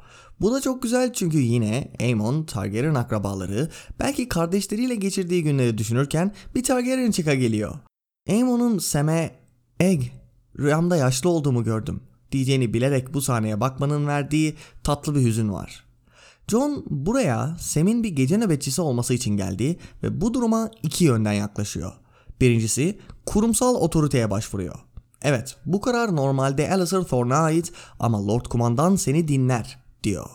Bu 0.40 0.52
da 0.52 0.60
çok 0.60 0.82
güzel 0.82 1.12
çünkü 1.12 1.38
yine 1.38 1.92
Aemon, 2.00 2.44
Targaryen 2.44 2.94
akrabaları 2.94 3.70
belki 4.00 4.28
kardeşleriyle 4.28 4.94
geçirdiği 4.94 5.42
günleri 5.42 5.78
düşünürken 5.78 6.32
bir 6.54 6.62
Targaryen 6.62 7.10
çıka 7.10 7.34
geliyor. 7.34 7.74
Aemon'un 8.28 8.78
Sam'e 8.78 9.34
Egg, 9.80 10.02
rüyamda 10.58 10.96
yaşlı 10.96 11.30
olduğumu 11.30 11.64
gördüm 11.64 12.00
diyeceğini 12.32 12.74
bilerek 12.74 13.14
bu 13.14 13.22
sahneye 13.22 13.60
bakmanın 13.60 14.06
verdiği 14.06 14.56
tatlı 14.82 15.14
bir 15.14 15.20
hüzün 15.20 15.52
var. 15.52 15.84
John 16.48 16.84
buraya 16.90 17.56
Sam'in 17.60 18.02
bir 18.02 18.08
gece 18.08 18.38
nöbetçisi 18.38 18.82
olması 18.82 19.14
için 19.14 19.36
geldi 19.36 19.78
ve 20.02 20.20
bu 20.20 20.34
duruma 20.34 20.70
iki 20.82 21.04
yönden 21.04 21.32
yaklaşıyor. 21.32 21.92
Birincisi 22.40 22.98
kurumsal 23.26 23.74
otoriteye 23.74 24.30
başvuruyor. 24.30 24.74
Evet 25.22 25.56
bu 25.66 25.80
karar 25.80 26.16
normalde 26.16 26.70
Alistair 26.70 27.02
Thorne'a 27.02 27.38
ait 27.38 27.72
ama 28.00 28.26
Lord 28.26 28.44
Kumandan 28.46 28.96
seni 28.96 29.28
dinler 29.28 29.85
diyor. 30.06 30.26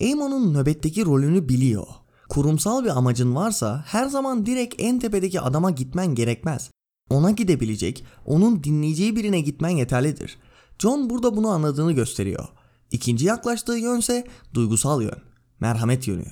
Aemon'un 0.00 0.54
nöbetteki 0.54 1.04
rolünü 1.04 1.48
biliyor. 1.48 1.86
Kurumsal 2.28 2.84
bir 2.84 2.98
amacın 2.98 3.34
varsa 3.34 3.84
her 3.86 4.06
zaman 4.06 4.46
direkt 4.46 4.74
en 4.78 4.98
tepedeki 4.98 5.40
adama 5.40 5.70
gitmen 5.70 6.14
gerekmez. 6.14 6.70
Ona 7.10 7.30
gidebilecek, 7.30 8.04
onun 8.24 8.64
dinleyeceği 8.64 9.16
birine 9.16 9.40
gitmen 9.40 9.68
yeterlidir. 9.68 10.38
John 10.78 11.10
burada 11.10 11.36
bunu 11.36 11.48
anladığını 11.48 11.92
gösteriyor. 11.92 12.48
İkinci 12.90 13.26
yaklaştığı 13.26 13.76
yönse 13.76 14.26
duygusal 14.54 15.02
yön, 15.02 15.22
merhamet 15.60 16.08
yönü. 16.08 16.26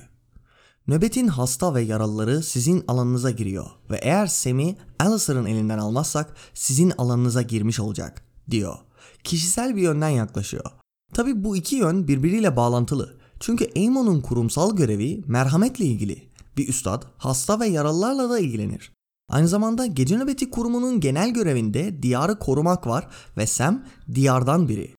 Nöbetin 0.87 1.27
hasta 1.27 1.75
ve 1.75 1.81
yaralıları 1.81 2.43
sizin 2.43 2.83
alanınıza 2.87 3.31
giriyor 3.31 3.65
ve 3.89 3.97
eğer 4.01 4.27
Sam'i 4.27 4.77
Alistair'ın 4.99 5.45
elinden 5.45 5.77
almazsak 5.77 6.35
sizin 6.53 6.93
alanınıza 6.97 7.41
girmiş 7.41 7.79
olacak 7.79 8.25
diyor. 8.51 8.75
Kişisel 9.23 9.75
bir 9.75 9.81
yönden 9.81 10.09
yaklaşıyor. 10.09 10.84
Tabi 11.13 11.43
bu 11.43 11.57
iki 11.57 11.75
yön 11.75 12.07
birbiriyle 12.07 12.55
bağlantılı. 12.55 13.17
Çünkü 13.39 13.69
Aemon'un 13.75 14.21
kurumsal 14.21 14.75
görevi 14.75 15.23
merhametle 15.27 15.85
ilgili. 15.85 16.29
Bir 16.57 16.67
üstad 16.67 17.03
hasta 17.17 17.59
ve 17.59 17.67
yaralılarla 17.67 18.29
da 18.29 18.39
ilgilenir. 18.39 18.91
Aynı 19.29 19.47
zamanda 19.47 19.85
gece 19.85 20.17
nöbeti 20.17 20.49
kurumunun 20.49 20.99
genel 20.99 21.29
görevinde 21.29 22.03
diyarı 22.03 22.39
korumak 22.39 22.87
var 22.87 23.07
ve 23.37 23.47
Sam 23.47 23.85
diyardan 24.15 24.67
biri. 24.67 24.95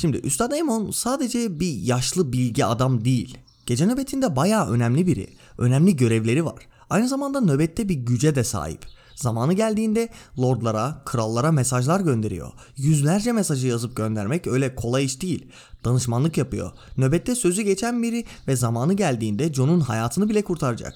Şimdi 0.00 0.16
Üstad 0.16 0.52
Aemon 0.52 0.90
sadece 0.90 1.60
bir 1.60 1.76
yaşlı 1.82 2.32
bilgi 2.32 2.64
adam 2.64 3.04
değil. 3.04 3.38
Gece 3.66 3.86
nöbetinde 3.86 4.36
bayağı 4.36 4.70
önemli 4.70 5.06
biri. 5.06 5.26
Önemli 5.58 5.96
görevleri 5.96 6.44
var. 6.44 6.68
Aynı 6.90 7.08
zamanda 7.08 7.40
nöbette 7.40 7.88
bir 7.88 7.94
güce 7.94 8.34
de 8.34 8.44
sahip. 8.44 8.86
Zamanı 9.18 9.52
geldiğinde 9.52 10.08
lordlara, 10.38 11.02
krallara 11.04 11.52
mesajlar 11.52 12.00
gönderiyor. 12.00 12.52
Yüzlerce 12.76 13.32
mesajı 13.32 13.66
yazıp 13.66 13.96
göndermek 13.96 14.46
öyle 14.46 14.74
kolay 14.74 15.04
iş 15.04 15.22
değil. 15.22 15.46
Danışmanlık 15.84 16.38
yapıyor. 16.38 16.72
Nöbette 16.96 17.34
sözü 17.34 17.62
geçen 17.62 18.02
biri 18.02 18.24
ve 18.48 18.56
zamanı 18.56 18.94
geldiğinde 18.94 19.52
Jon'un 19.52 19.80
hayatını 19.80 20.28
bile 20.28 20.42
kurtaracak. 20.42 20.94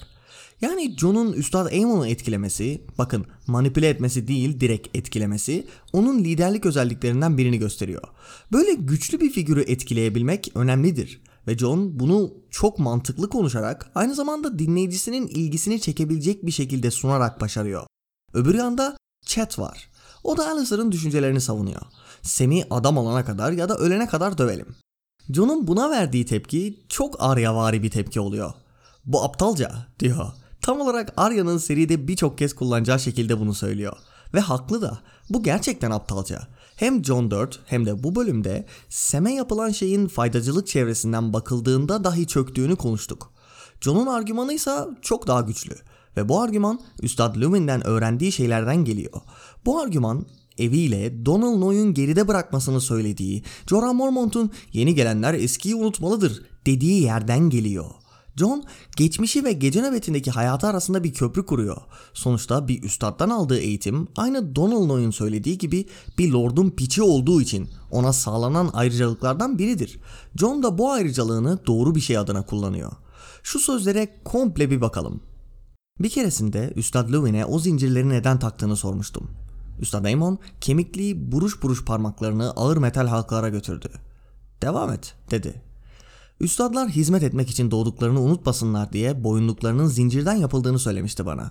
Yani 0.60 0.96
Jon'un 0.98 1.32
Üstad 1.32 1.66
Aemon'u 1.66 2.06
etkilemesi, 2.06 2.82
bakın 2.98 3.26
manipüle 3.46 3.88
etmesi 3.88 4.28
değil 4.28 4.60
direkt 4.60 4.96
etkilemesi, 4.96 5.66
onun 5.92 6.24
liderlik 6.24 6.66
özelliklerinden 6.66 7.38
birini 7.38 7.58
gösteriyor. 7.58 8.02
Böyle 8.52 8.74
güçlü 8.74 9.20
bir 9.20 9.30
figürü 9.30 9.60
etkileyebilmek 9.60 10.52
önemlidir. 10.54 11.22
Ve 11.46 11.58
John 11.58 12.00
bunu 12.00 12.34
çok 12.50 12.78
mantıklı 12.78 13.28
konuşarak 13.28 13.90
aynı 13.94 14.14
zamanda 14.14 14.58
dinleyicisinin 14.58 15.26
ilgisini 15.26 15.80
çekebilecek 15.80 16.46
bir 16.46 16.52
şekilde 16.52 16.90
sunarak 16.90 17.40
başarıyor. 17.40 17.86
Öbür 18.34 18.54
yanda 18.54 18.96
Chat 19.26 19.58
var. 19.58 19.90
O 20.24 20.36
da 20.36 20.50
Alistair'ın 20.50 20.92
düşüncelerini 20.92 21.40
savunuyor. 21.40 21.82
Sam'i 22.22 22.64
adam 22.70 22.98
olana 22.98 23.24
kadar 23.24 23.52
ya 23.52 23.68
da 23.68 23.76
ölene 23.76 24.06
kadar 24.06 24.38
dövelim. 24.38 24.76
John'un 25.30 25.66
buna 25.66 25.90
verdiği 25.90 26.26
tepki 26.26 26.84
çok 26.88 27.16
Arya'vari 27.18 27.82
bir 27.82 27.90
tepki 27.90 28.20
oluyor. 28.20 28.52
Bu 29.04 29.24
aptalca 29.24 29.72
diyor. 29.98 30.26
Tam 30.60 30.80
olarak 30.80 31.12
Arya'nın 31.16 31.58
seride 31.58 32.08
birçok 32.08 32.38
kez 32.38 32.54
kullanacağı 32.54 33.00
şekilde 33.00 33.40
bunu 33.40 33.54
söylüyor. 33.54 33.96
Ve 34.34 34.40
haklı 34.40 34.82
da. 34.82 34.98
Bu 35.30 35.42
gerçekten 35.42 35.90
aptalca. 35.90 36.48
Hem 36.76 37.04
John 37.04 37.30
Dirt 37.30 37.60
hem 37.66 37.86
de 37.86 38.02
bu 38.02 38.14
bölümde 38.14 38.66
Sam'e 38.88 39.34
yapılan 39.34 39.70
şeyin 39.70 40.08
faydacılık 40.08 40.66
çevresinden 40.66 41.32
bakıldığında 41.32 42.04
dahi 42.04 42.26
çöktüğünü 42.26 42.76
konuştuk. 42.76 43.32
John'un 43.80 44.06
argümanı 44.06 44.52
ise 44.52 44.78
çok 45.02 45.26
daha 45.26 45.40
güçlü 45.40 45.74
ve 46.16 46.28
bu 46.28 46.40
argüman 46.40 46.80
Üstad 47.02 47.36
Lumin'den 47.36 47.86
öğrendiği 47.86 48.32
şeylerden 48.32 48.84
geliyor. 48.84 49.20
Bu 49.66 49.80
argüman 49.80 50.26
eviyle 50.58 51.26
Donald 51.26 51.60
Noy'un 51.60 51.94
geride 51.94 52.28
bırakmasını 52.28 52.80
söylediği, 52.80 53.42
Jorah 53.66 53.92
Mormont'un 53.92 54.50
yeni 54.72 54.94
gelenler 54.94 55.34
eskiyi 55.34 55.74
unutmalıdır 55.74 56.42
dediği 56.66 57.02
yerden 57.02 57.50
geliyor. 57.50 57.90
John 58.36 58.64
geçmişi 58.96 59.44
ve 59.44 59.52
gece 59.52 59.82
nöbetindeki 59.82 60.30
hayatı 60.30 60.66
arasında 60.66 61.04
bir 61.04 61.12
köprü 61.12 61.46
kuruyor. 61.46 61.76
Sonuçta 62.14 62.68
bir 62.68 62.82
üstaddan 62.82 63.30
aldığı 63.30 63.58
eğitim 63.58 64.08
aynı 64.16 64.56
Donald 64.56 64.88
Noy'un 64.88 65.10
söylediği 65.10 65.58
gibi 65.58 65.88
bir 66.18 66.30
lordun 66.30 66.70
piçi 66.70 67.02
olduğu 67.02 67.40
için 67.40 67.68
ona 67.90 68.12
sağlanan 68.12 68.70
ayrıcalıklardan 68.72 69.58
biridir. 69.58 70.00
John 70.36 70.62
da 70.62 70.78
bu 70.78 70.90
ayrıcalığını 70.90 71.66
doğru 71.66 71.94
bir 71.94 72.00
şey 72.00 72.18
adına 72.18 72.46
kullanıyor. 72.46 72.92
Şu 73.42 73.58
sözlere 73.58 74.20
komple 74.24 74.70
bir 74.70 74.80
bakalım. 74.80 75.31
Bir 76.00 76.10
keresinde 76.10 76.72
Üstad 76.76 77.12
Lewin'e 77.12 77.44
o 77.46 77.58
zincirleri 77.58 78.08
neden 78.08 78.38
taktığını 78.38 78.76
sormuştum. 78.76 79.30
Üstad 79.80 80.04
Aemon 80.04 80.38
kemikli 80.60 81.32
buruş 81.32 81.62
buruş 81.62 81.84
parmaklarını 81.84 82.50
ağır 82.50 82.76
metal 82.76 83.06
halkalara 83.06 83.48
götürdü. 83.48 83.88
Devam 84.62 84.92
et 84.92 85.14
dedi. 85.30 85.62
Üstadlar 86.40 86.88
hizmet 86.88 87.22
etmek 87.22 87.50
için 87.50 87.70
doğduklarını 87.70 88.20
unutmasınlar 88.20 88.92
diye 88.92 89.24
boyunluklarının 89.24 89.86
zincirden 89.86 90.34
yapıldığını 90.34 90.78
söylemişti 90.78 91.26
bana. 91.26 91.50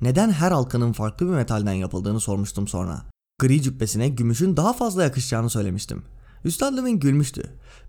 Neden 0.00 0.30
her 0.30 0.52
halkanın 0.52 0.92
farklı 0.92 1.26
bir 1.26 1.32
metalden 1.32 1.72
yapıldığını 1.72 2.20
sormuştum 2.20 2.68
sonra. 2.68 3.02
Gri 3.38 3.62
cübbesine 3.62 4.08
gümüşün 4.08 4.56
daha 4.56 4.72
fazla 4.72 5.02
yakışacağını 5.02 5.50
söylemiştim. 5.50 6.02
Üstad 6.44 6.76
Levin 6.76 7.00
gülmüştü. 7.00 7.42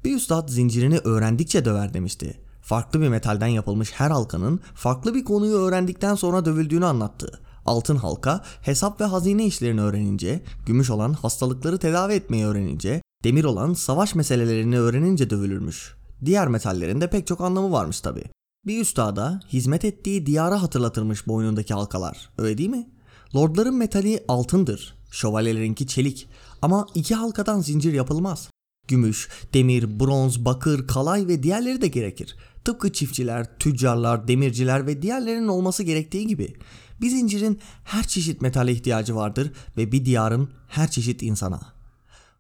Bir 0.06 0.16
üstad 0.16 0.50
zincirini 0.50 0.98
öğrendikçe 0.98 1.66
döver 1.66 1.94
demişti. 1.94 2.40
Farklı 2.70 3.02
bir 3.02 3.08
metalden 3.08 3.48
yapılmış 3.48 3.92
her 3.92 4.12
halkanın 4.12 4.60
farklı 4.76 5.16
bir 5.16 5.24
konuyu 5.24 5.56
öğrendikten 5.56 6.16
sonra 6.16 6.46
dövüldüğünü 6.46 6.86
anlattı. 6.86 7.40
Altın 7.66 7.96
halka 7.96 8.44
hesap 8.62 9.02
ve 9.02 9.06
hazine 9.06 9.46
işlerini 9.46 9.82
öğrenince, 9.82 10.44
gümüş 10.66 10.90
olan 10.90 11.14
hastalıkları 11.14 11.78
tedavi 11.78 12.14
etmeyi 12.14 12.46
öğrenince, 12.46 13.02
demir 13.24 13.44
olan 13.44 13.74
savaş 13.74 14.16
meselelerini 14.16 14.80
öğrenince 14.80 15.30
dövülürmüş. 15.30 15.96
Diğer 16.26 16.48
metallerin 16.48 17.02
de 17.02 17.10
pek 17.10 17.28
çok 17.28 17.42
anlamı 17.42 17.72
varmış 17.72 18.02
tabi. 18.02 18.24
Bir 18.66 18.82
üstada 18.82 19.40
hizmet 19.54 19.86
ettiği 19.86 20.26
diyara 20.26 20.62
hatırlatırmış 20.62 21.28
boynundaki 21.28 21.74
halkalar. 21.74 22.30
Öyle 22.38 22.58
değil 22.58 22.70
mi? 22.70 22.90
Lordların 23.36 23.76
metali 23.76 24.24
altındır. 24.28 24.96
Şövalyelerinki 25.12 25.88
çelik. 25.88 26.30
Ama 26.62 26.88
iki 26.96 27.16
halkadan 27.16 27.60
zincir 27.60 27.94
yapılmaz. 27.94 28.50
Gümüş, 28.88 29.30
demir, 29.54 30.00
bronz, 30.00 30.46
bakır, 30.46 30.88
kalay 30.88 31.28
ve 31.28 31.44
diğerleri 31.44 31.82
de 31.82 31.88
gerekir. 31.88 32.36
Tıpkı 32.70 32.94
çiftçiler, 32.94 33.58
tüccarlar, 33.60 34.28
demirciler 34.28 34.88
ve 34.88 35.02
diğerlerinin 35.02 35.48
olması 35.48 35.84
gerektiği 35.84 36.28
gibi. 36.28 36.54
Bir 37.02 37.10
zincirin 37.10 37.60
her 37.84 38.08
çeşit 38.08 38.42
metale 38.42 38.72
ihtiyacı 38.72 39.16
vardır 39.16 39.52
ve 39.78 39.92
bir 39.92 40.06
diyarın 40.06 40.50
her 40.68 40.92
çeşit 40.92 41.24
insana. 41.24 41.60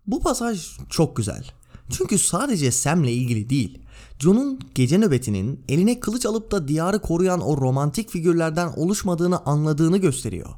Bu 0.07 0.21
pasaj 0.21 0.77
çok 0.89 1.15
güzel. 1.15 1.51
Çünkü 1.89 2.17
sadece 2.17 2.71
Sam'le 2.71 3.07
ilgili 3.07 3.49
değil. 3.49 3.79
John'un 4.19 4.59
gece 4.75 4.97
nöbetinin 4.97 5.63
eline 5.69 5.99
kılıç 5.99 6.25
alıp 6.25 6.51
da 6.51 6.67
diyarı 6.67 6.99
koruyan 7.01 7.41
o 7.41 7.57
romantik 7.57 8.09
figürlerden 8.09 8.73
oluşmadığını 8.75 9.45
anladığını 9.45 9.97
gösteriyor. 9.97 10.49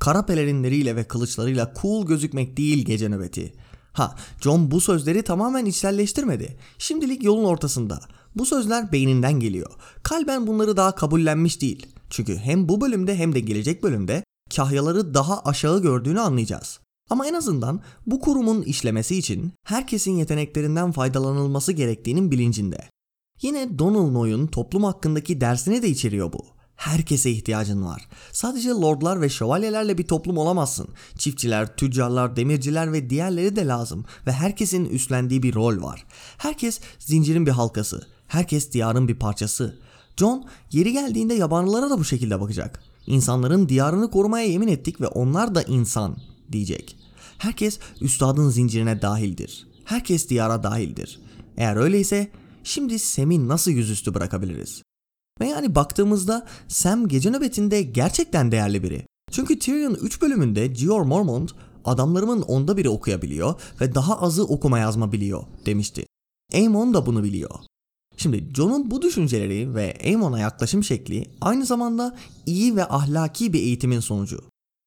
Kara 0.00 0.26
pelerinleriyle 0.26 0.96
ve 0.96 1.04
kılıçlarıyla 1.04 1.72
cool 1.82 2.06
gözükmek 2.06 2.56
değil 2.56 2.84
gece 2.84 3.08
nöbeti. 3.08 3.52
Ha, 3.92 4.16
John 4.40 4.70
bu 4.70 4.80
sözleri 4.80 5.22
tamamen 5.22 5.64
içselleştirmedi. 5.64 6.56
Şimdilik 6.78 7.22
yolun 7.22 7.44
ortasında. 7.44 8.00
Bu 8.34 8.46
sözler 8.46 8.92
beyninden 8.92 9.40
geliyor. 9.40 9.70
Kalben 10.02 10.46
bunları 10.46 10.76
daha 10.76 10.94
kabullenmiş 10.94 11.60
değil. 11.60 11.86
Çünkü 12.10 12.36
hem 12.36 12.68
bu 12.68 12.80
bölümde 12.80 13.16
hem 13.16 13.34
de 13.34 13.40
gelecek 13.40 13.82
bölümde 13.82 14.24
kahyaları 14.56 15.14
daha 15.14 15.42
aşağı 15.42 15.82
gördüğünü 15.82 16.20
anlayacağız. 16.20 16.80
Ama 17.10 17.26
en 17.26 17.34
azından 17.34 17.80
bu 18.06 18.20
kurumun 18.20 18.62
işlemesi 18.62 19.16
için 19.16 19.52
herkesin 19.64 20.16
yeteneklerinden 20.16 20.92
faydalanılması 20.92 21.72
gerektiğinin 21.72 22.30
bilincinde. 22.30 22.88
Yine 23.42 23.78
Donald 23.78 24.14
Noy'un 24.14 24.46
toplum 24.46 24.84
hakkındaki 24.84 25.40
dersini 25.40 25.82
de 25.82 25.88
içeriyor 25.88 26.32
bu. 26.32 26.46
Herkese 26.76 27.30
ihtiyacın 27.30 27.84
var. 27.84 28.08
Sadece 28.32 28.68
lordlar 28.68 29.20
ve 29.20 29.28
şövalyelerle 29.28 29.98
bir 29.98 30.06
toplum 30.06 30.38
olamazsın. 30.38 30.88
Çiftçiler, 31.18 31.76
tüccarlar, 31.76 32.36
demirciler 32.36 32.92
ve 32.92 33.10
diğerleri 33.10 33.56
de 33.56 33.66
lazım 33.66 34.04
ve 34.26 34.32
herkesin 34.32 34.84
üstlendiği 34.84 35.42
bir 35.42 35.54
rol 35.54 35.82
var. 35.82 36.06
Herkes 36.38 36.80
zincirin 36.98 37.46
bir 37.46 37.50
halkası. 37.50 38.06
Herkes 38.30 38.72
diyarın 38.72 39.08
bir 39.08 39.14
parçası. 39.14 39.78
John 40.16 40.44
yeri 40.72 40.92
geldiğinde 40.92 41.34
yabancılara 41.34 41.90
da 41.90 41.98
bu 41.98 42.04
şekilde 42.04 42.40
bakacak. 42.40 42.82
İnsanların 43.06 43.68
diyarını 43.68 44.10
korumaya 44.10 44.46
yemin 44.46 44.68
ettik 44.68 45.00
ve 45.00 45.06
onlar 45.06 45.54
da 45.54 45.62
insan 45.62 46.16
diyecek. 46.52 46.96
Herkes 47.38 47.78
üstadın 48.00 48.50
zincirine 48.50 49.02
dahildir. 49.02 49.66
Herkes 49.84 50.28
diyara 50.28 50.62
dahildir. 50.62 51.20
Eğer 51.56 51.76
öyleyse 51.76 52.30
şimdi 52.64 52.98
Sam'i 52.98 53.48
nasıl 53.48 53.70
yüzüstü 53.70 54.14
bırakabiliriz? 54.14 54.82
Ve 55.40 55.48
yani 55.48 55.74
baktığımızda 55.74 56.46
Sam 56.68 57.08
gece 57.08 57.30
nöbetinde 57.30 57.82
gerçekten 57.82 58.52
değerli 58.52 58.82
biri. 58.82 59.06
Çünkü 59.30 59.58
Tyrion 59.58 59.94
3 59.94 60.22
bölümünde 60.22 60.66
George 60.66 61.08
Mormont 61.08 61.54
adamlarımın 61.84 62.42
onda 62.42 62.76
biri 62.76 62.88
okuyabiliyor 62.88 63.54
ve 63.80 63.94
daha 63.94 64.20
azı 64.20 64.44
okuma 64.44 64.78
yazma 64.78 65.12
biliyor 65.12 65.42
demişti. 65.66 66.06
Aemon 66.54 66.94
da 66.94 67.06
bunu 67.06 67.24
biliyor. 67.24 67.69
Şimdi 68.22 68.48
John'un 68.54 68.90
bu 68.90 69.02
düşünceleri 69.02 69.74
ve 69.74 69.98
Aemon'a 70.04 70.38
yaklaşım 70.38 70.84
şekli 70.84 71.30
aynı 71.40 71.66
zamanda 71.66 72.16
iyi 72.46 72.76
ve 72.76 72.88
ahlaki 72.88 73.52
bir 73.52 73.60
eğitimin 73.60 74.00
sonucu. 74.00 74.40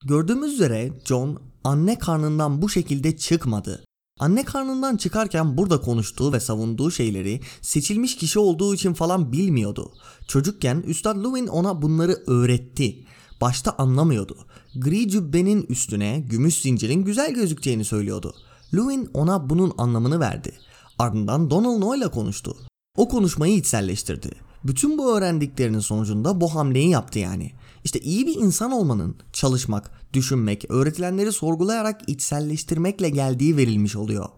Gördüğümüz 0.05 0.53
üzere 0.53 0.91
John 1.05 1.39
anne 1.63 1.99
karnından 1.99 2.61
bu 2.61 2.69
şekilde 2.69 3.17
çıkmadı. 3.17 3.85
Anne 4.19 4.43
karnından 4.43 4.97
çıkarken 4.97 5.57
burada 5.57 5.81
konuştuğu 5.81 6.33
ve 6.33 6.39
savunduğu 6.39 6.91
şeyleri 6.91 7.41
seçilmiş 7.61 8.15
kişi 8.15 8.39
olduğu 8.39 8.75
için 8.75 8.93
falan 8.93 9.31
bilmiyordu. 9.31 9.91
Çocukken 10.27 10.83
Üstad 10.87 11.23
Lewin 11.23 11.47
ona 11.47 11.81
bunları 11.81 12.17
öğretti. 12.27 13.05
Başta 13.41 13.75
anlamıyordu. 13.77 14.37
Gri 14.75 15.09
cübbenin 15.09 15.65
üstüne 15.69 16.19
gümüş 16.29 16.61
zincirin 16.61 17.03
güzel 17.03 17.33
gözükeceğini 17.33 17.85
söylüyordu. 17.85 18.35
Lewin 18.73 19.09
ona 19.13 19.49
bunun 19.49 19.73
anlamını 19.77 20.19
verdi. 20.19 20.51
Ardından 20.99 21.49
Donald 21.49 21.81
Noy 21.81 21.97
ile 21.97 22.07
konuştu. 22.07 22.55
O 22.97 23.10
konuşmayı 23.10 23.56
içselleştirdi. 23.56 24.29
Bütün 24.63 24.97
bu 24.97 25.17
öğrendiklerinin 25.17 25.79
sonucunda 25.79 26.41
bu 26.41 26.56
hamleyi 26.56 26.89
yaptı 26.89 27.19
yani. 27.19 27.51
İşte 27.84 27.99
iyi 27.99 28.27
bir 28.27 28.36
insan 28.36 28.71
olmanın 28.71 29.15
çalışmak, 29.34 29.91
düşünmek, 30.13 30.65
öğretilenleri 30.69 31.32
sorgulayarak 31.32 32.01
içselleştirmekle 32.08 33.10
geldiği 33.10 33.58
verilmiş 33.58 33.95
oluyor. 33.95 34.29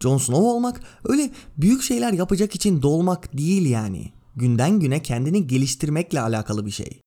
Jon 0.00 0.18
Snow 0.18 0.44
olmak 0.44 0.80
öyle 1.04 1.30
büyük 1.56 1.82
şeyler 1.82 2.12
yapacak 2.12 2.54
için 2.54 2.82
dolmak 2.82 3.38
değil 3.38 3.66
yani. 3.66 4.12
Günden 4.36 4.80
güne 4.80 5.02
kendini 5.02 5.46
geliştirmekle 5.46 6.20
alakalı 6.20 6.66
bir 6.66 6.70
şey. 6.70 7.00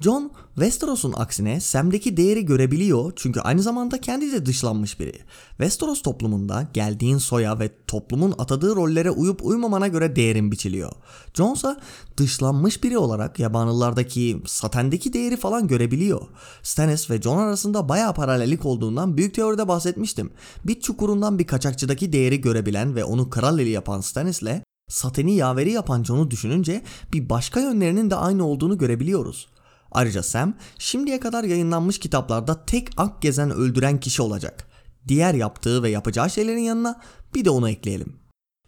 John 0.00 0.30
Westeros'un 0.54 1.12
aksine 1.16 1.60
Sam'deki 1.60 2.16
değeri 2.16 2.44
görebiliyor 2.46 3.12
çünkü 3.16 3.40
aynı 3.40 3.62
zamanda 3.62 4.00
kendi 4.00 4.32
de 4.32 4.46
dışlanmış 4.46 5.00
biri. 5.00 5.18
Westeros 5.48 6.02
toplumunda 6.02 6.68
geldiğin 6.72 7.18
soya 7.18 7.58
ve 7.58 7.70
toplumun 7.86 8.34
atadığı 8.38 8.76
rollere 8.76 9.10
uyup 9.10 9.44
uymamana 9.46 9.88
göre 9.88 10.16
değerin 10.16 10.52
biçiliyor. 10.52 10.92
Jon 11.34 11.54
ise 11.54 11.76
dışlanmış 12.16 12.84
biri 12.84 12.98
olarak 12.98 13.38
yabanlılardaki, 13.38 14.42
satendeki 14.46 15.12
değeri 15.12 15.36
falan 15.36 15.68
görebiliyor. 15.68 16.20
Stannis 16.62 17.10
ve 17.10 17.22
Jon 17.22 17.38
arasında 17.38 17.88
bayağı 17.88 18.14
paralellik 18.14 18.66
olduğundan 18.66 19.16
büyük 19.16 19.34
teoride 19.34 19.68
bahsetmiştim. 19.68 20.30
Bit 20.64 20.82
çukurundan 20.82 21.38
bir 21.38 21.46
kaçakçıdaki 21.46 22.12
değeri 22.12 22.40
görebilen 22.40 22.96
ve 22.96 23.04
onu 23.04 23.30
kral 23.30 23.58
eli 23.58 23.70
yapan 23.70 24.00
Stannis'le 24.00 24.62
Saten'i 24.88 25.34
yaveri 25.34 25.72
yapan 25.72 26.04
Jon'u 26.04 26.30
düşününce 26.30 26.82
bir 27.12 27.28
başka 27.28 27.60
yönlerinin 27.60 28.10
de 28.10 28.14
aynı 28.14 28.46
olduğunu 28.46 28.78
görebiliyoruz. 28.78 29.48
Ayrıca 29.92 30.22
Sam 30.22 30.54
şimdiye 30.78 31.20
kadar 31.20 31.44
yayınlanmış 31.44 31.98
kitaplarda 31.98 32.64
tek 32.64 32.88
ak 32.96 33.22
gezen 33.22 33.50
öldüren 33.50 34.00
kişi 34.00 34.22
olacak. 34.22 34.68
Diğer 35.08 35.34
yaptığı 35.34 35.82
ve 35.82 35.90
yapacağı 35.90 36.30
şeylerin 36.30 36.62
yanına 36.62 37.00
bir 37.34 37.44
de 37.44 37.50
onu 37.50 37.70
ekleyelim. 37.70 38.16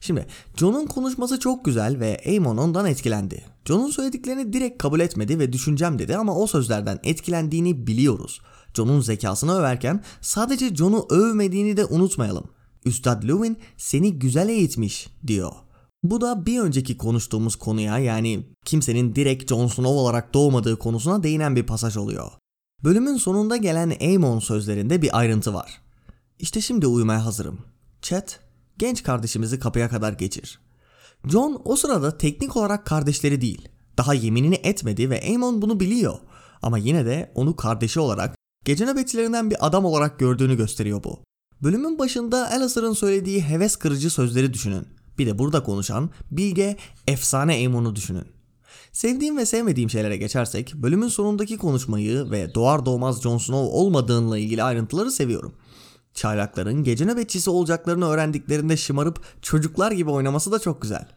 Şimdi 0.00 0.26
John'un 0.56 0.86
konuşması 0.86 1.40
çok 1.40 1.64
güzel 1.64 2.00
ve 2.00 2.20
Aemon 2.26 2.56
ondan 2.56 2.86
etkilendi. 2.86 3.44
John'un 3.64 3.90
söylediklerini 3.90 4.52
direkt 4.52 4.82
kabul 4.82 5.00
etmedi 5.00 5.38
ve 5.38 5.52
düşüncem 5.52 5.98
dedi 5.98 6.16
ama 6.16 6.36
o 6.36 6.46
sözlerden 6.46 7.00
etkilendiğini 7.04 7.86
biliyoruz. 7.86 8.40
John'un 8.74 9.00
zekasını 9.00 9.58
överken 9.58 10.04
sadece 10.20 10.76
John'u 10.76 11.06
övmediğini 11.10 11.76
de 11.76 11.84
unutmayalım. 11.84 12.44
Üstad 12.84 13.28
Lewin 13.28 13.58
seni 13.76 14.18
güzel 14.18 14.48
eğitmiş 14.48 15.08
diyor. 15.26 15.52
Bu 16.02 16.20
da 16.20 16.46
bir 16.46 16.60
önceki 16.60 16.96
konuştuğumuz 16.96 17.56
konuya 17.56 17.98
yani 17.98 18.46
kimsenin 18.64 19.14
direkt 19.14 19.48
Jon 19.50 19.66
Snow 19.66 19.90
olarak 19.90 20.34
doğmadığı 20.34 20.78
konusuna 20.78 21.22
değinen 21.22 21.56
bir 21.56 21.66
pasaj 21.66 21.96
oluyor. 21.96 22.30
Bölümün 22.84 23.16
sonunda 23.16 23.56
gelen 23.56 23.90
Aemon 24.00 24.38
sözlerinde 24.38 25.02
bir 25.02 25.18
ayrıntı 25.18 25.54
var. 25.54 25.80
İşte 26.38 26.60
şimdi 26.60 26.86
uyumaya 26.86 27.24
hazırım. 27.24 27.60
Chat, 28.02 28.40
genç 28.78 29.02
kardeşimizi 29.02 29.58
kapıya 29.58 29.88
kadar 29.88 30.12
geçir. 30.12 30.60
John 31.28 31.62
o 31.64 31.76
sırada 31.76 32.18
teknik 32.18 32.56
olarak 32.56 32.86
kardeşleri 32.86 33.40
değil. 33.40 33.68
Daha 33.98 34.14
yeminini 34.14 34.54
etmedi 34.54 35.10
ve 35.10 35.20
Aemon 35.20 35.62
bunu 35.62 35.80
biliyor. 35.80 36.18
Ama 36.62 36.78
yine 36.78 37.06
de 37.06 37.32
onu 37.34 37.56
kardeşi 37.56 38.00
olarak, 38.00 38.36
gece 38.64 38.86
nöbetçilerinden 38.86 39.50
bir 39.50 39.66
adam 39.66 39.84
olarak 39.84 40.18
gördüğünü 40.18 40.56
gösteriyor 40.56 41.04
bu. 41.04 41.24
Bölümün 41.62 41.98
başında 41.98 42.50
Alistair'ın 42.50 42.92
söylediği 42.92 43.42
heves 43.42 43.76
kırıcı 43.76 44.10
sözleri 44.10 44.54
düşünün. 44.54 44.86
Bir 45.18 45.26
de 45.26 45.38
burada 45.38 45.62
konuşan 45.62 46.10
bilge, 46.30 46.76
efsane 47.06 47.52
Aemon'u 47.52 47.96
düşünün. 47.96 48.26
Sevdiğim 48.92 49.36
ve 49.36 49.46
sevmediğim 49.46 49.90
şeylere 49.90 50.16
geçersek 50.16 50.74
bölümün 50.74 51.08
sonundaki 51.08 51.58
konuşmayı 51.58 52.30
ve 52.30 52.54
doğar 52.54 52.86
doğmaz 52.86 53.22
Jon 53.22 53.38
Snow 53.38 53.76
olmadığınla 53.76 54.38
ilgili 54.38 54.62
ayrıntıları 54.62 55.10
seviyorum. 55.10 55.54
Çaylakların 56.14 56.84
gece 56.84 57.06
nöbetçisi 57.06 57.50
olacaklarını 57.50 58.08
öğrendiklerinde 58.08 58.76
şımarıp 58.76 59.42
çocuklar 59.42 59.92
gibi 59.92 60.10
oynaması 60.10 60.52
da 60.52 60.58
çok 60.58 60.82
güzel. 60.82 61.08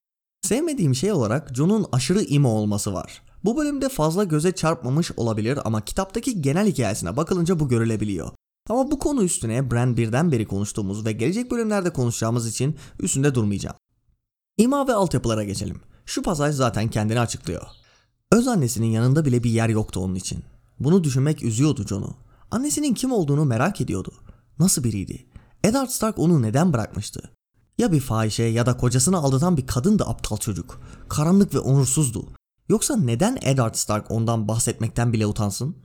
Sevmediğim 0.41 0.95
şey 0.95 1.11
olarak 1.11 1.55
Jon'un 1.55 1.85
aşırı 1.91 2.21
imo 2.21 2.49
olması 2.49 2.93
var. 2.93 3.21
Bu 3.43 3.57
bölümde 3.57 3.89
fazla 3.89 4.23
göze 4.23 4.51
çarpmamış 4.51 5.11
olabilir 5.17 5.59
ama 5.65 5.81
kitaptaki 5.81 6.41
genel 6.41 6.67
hikayesine 6.67 7.17
bakılınca 7.17 7.59
bu 7.59 7.69
görülebiliyor. 7.69 8.31
Ama 8.69 8.91
bu 8.91 8.99
konu 8.99 9.23
üstüne 9.23 9.71
Bran 9.71 9.97
birden 9.97 10.31
beri 10.31 10.47
konuştuğumuz 10.47 11.05
ve 11.05 11.11
gelecek 11.11 11.51
bölümlerde 11.51 11.93
konuşacağımız 11.93 12.47
için 12.47 12.77
üstünde 12.99 13.35
durmayacağım. 13.35 13.75
İma 14.57 14.87
ve 14.87 14.93
altyapılara 14.93 15.43
geçelim. 15.43 15.81
Şu 16.05 16.21
pasaj 16.21 16.55
zaten 16.55 16.89
kendini 16.89 17.19
açıklıyor. 17.19 17.67
Öz 18.31 18.47
annesinin 18.47 18.91
yanında 18.91 19.25
bile 19.25 19.43
bir 19.43 19.49
yer 19.49 19.69
yoktu 19.69 19.99
onun 19.99 20.15
için. 20.15 20.43
Bunu 20.79 21.03
düşünmek 21.03 21.43
üzüyordu 21.43 21.87
Jon'u. 21.87 22.15
Annesinin 22.51 22.93
kim 22.93 23.11
olduğunu 23.11 23.45
merak 23.45 23.81
ediyordu. 23.81 24.13
Nasıl 24.59 24.83
biriydi? 24.83 25.25
Eddard 25.63 25.89
Stark 25.89 26.19
onu 26.19 26.41
neden 26.41 26.73
bırakmıştı? 26.73 27.21
Ya 27.77 27.91
bir 27.91 27.99
fahişe 27.99 28.43
ya 28.43 28.65
da 28.65 28.77
kocasını 28.77 29.17
aldatan 29.17 29.57
bir 29.57 29.67
kadın 29.67 29.99
da 29.99 30.09
aptal 30.09 30.37
çocuk. 30.37 30.81
Karanlık 31.09 31.53
ve 31.53 31.59
onursuzdu. 31.59 32.27
Yoksa 32.69 32.95
neden 32.95 33.37
Eddard 33.41 33.75
Stark 33.75 34.11
ondan 34.11 34.47
bahsetmekten 34.47 35.13
bile 35.13 35.25
utansın? 35.25 35.75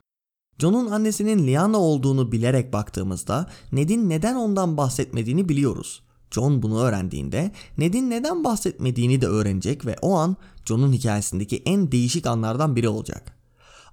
John'un 0.58 0.90
annesinin 0.90 1.46
Lyanna 1.46 1.78
olduğunu 1.78 2.32
bilerek 2.32 2.72
baktığımızda 2.72 3.50
Ned'in 3.72 4.08
neden 4.08 4.34
ondan 4.34 4.76
bahsetmediğini 4.76 5.48
biliyoruz. 5.48 6.02
John 6.30 6.62
bunu 6.62 6.80
öğrendiğinde 6.80 7.52
Ned'in 7.78 8.10
neden 8.10 8.44
bahsetmediğini 8.44 9.20
de 9.20 9.26
öğrenecek 9.26 9.86
ve 9.86 9.96
o 10.02 10.14
an 10.14 10.36
John'un 10.64 10.92
hikayesindeki 10.92 11.62
en 11.66 11.92
değişik 11.92 12.26
anlardan 12.26 12.76
biri 12.76 12.88
olacak. 12.88 13.38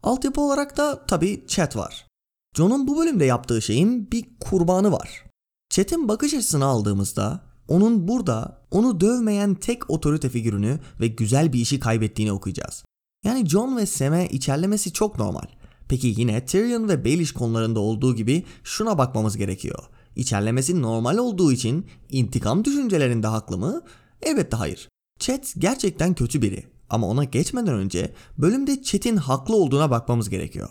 Altyapı 0.03 0.41
olarak 0.41 0.77
da 0.77 1.05
tabi 1.05 1.45
chat 1.47 1.75
var. 1.75 2.07
John'un 2.55 2.87
bu 2.87 2.97
bölümde 2.97 3.25
yaptığı 3.25 3.61
şeyin 3.61 4.11
bir 4.11 4.25
kurbanı 4.39 4.91
var. 4.91 5.25
Chat'in 5.69 6.07
bakış 6.07 6.33
açısını 6.33 6.65
aldığımızda 6.65 7.41
onun 7.67 8.07
burada 8.07 8.61
onu 8.71 9.01
dövmeyen 9.01 9.55
tek 9.55 9.89
otorite 9.89 10.29
figürünü 10.29 10.79
ve 10.99 11.07
güzel 11.07 11.53
bir 11.53 11.59
işi 11.59 11.79
kaybettiğini 11.79 12.31
okuyacağız. 12.31 12.83
Yani 13.23 13.49
John 13.49 13.77
ve 13.77 13.85
Sam'e 13.85 14.27
içerlemesi 14.27 14.93
çok 14.93 15.19
normal. 15.19 15.45
Peki 15.87 16.13
yine 16.17 16.45
Tyrion 16.45 16.89
ve 16.89 17.05
Baelish 17.05 17.31
konularında 17.31 17.79
olduğu 17.79 18.15
gibi 18.15 18.43
şuna 18.63 18.97
bakmamız 18.97 19.37
gerekiyor. 19.37 19.83
İçerlemesi 20.15 20.81
normal 20.81 21.17
olduğu 21.17 21.51
için 21.51 21.85
intikam 22.09 22.65
düşüncelerinde 22.65 23.27
haklı 23.27 23.57
mı? 23.57 23.81
Elbette 24.21 24.57
hayır. 24.57 24.89
Chat 25.19 25.53
gerçekten 25.57 26.13
kötü 26.13 26.41
biri. 26.41 26.63
Ama 26.89 27.07
ona 27.07 27.23
geçmeden 27.23 27.73
önce 27.73 28.13
bölümde 28.37 28.83
Chat'in 28.83 29.17
haklı 29.17 29.55
olduğuna 29.55 29.91
bakmamız 29.91 30.29
gerekiyor. 30.29 30.69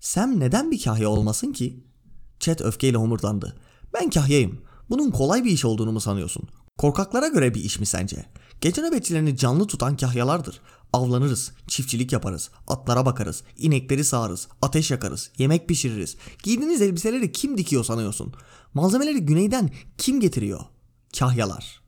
Sam 0.00 0.40
neden 0.40 0.70
bir 0.70 0.82
kahya 0.82 1.08
olmasın 1.08 1.52
ki? 1.52 1.84
Chat 2.40 2.60
öfkeyle 2.60 2.96
homurdandı. 2.96 3.56
Ben 3.94 4.10
kahyayım. 4.10 4.60
Bunun 4.90 5.10
kolay 5.10 5.44
bir 5.44 5.50
iş 5.50 5.64
olduğunu 5.64 5.92
mu 5.92 6.00
sanıyorsun? 6.00 6.48
Korkaklara 6.78 7.28
göre 7.28 7.54
bir 7.54 7.64
iş 7.64 7.80
mi 7.80 7.86
sence? 7.86 8.26
Gece 8.60 8.82
nöbetçilerini 8.82 9.36
canlı 9.36 9.66
tutan 9.66 9.96
kahyalardır. 9.96 10.60
Avlanırız, 10.92 11.52
çiftçilik 11.66 12.12
yaparız, 12.12 12.50
atlara 12.68 13.06
bakarız, 13.06 13.42
inekleri 13.58 14.04
sağarız, 14.04 14.48
ateş 14.62 14.90
yakarız, 14.90 15.30
yemek 15.38 15.68
pişiririz. 15.68 16.16
Giydiğiniz 16.42 16.82
elbiseleri 16.82 17.32
kim 17.32 17.58
dikiyor 17.58 17.84
sanıyorsun? 17.84 18.34
Malzemeleri 18.74 19.20
güneyden 19.20 19.70
kim 19.98 20.20
getiriyor? 20.20 20.60
Kahyalar. 21.18 21.80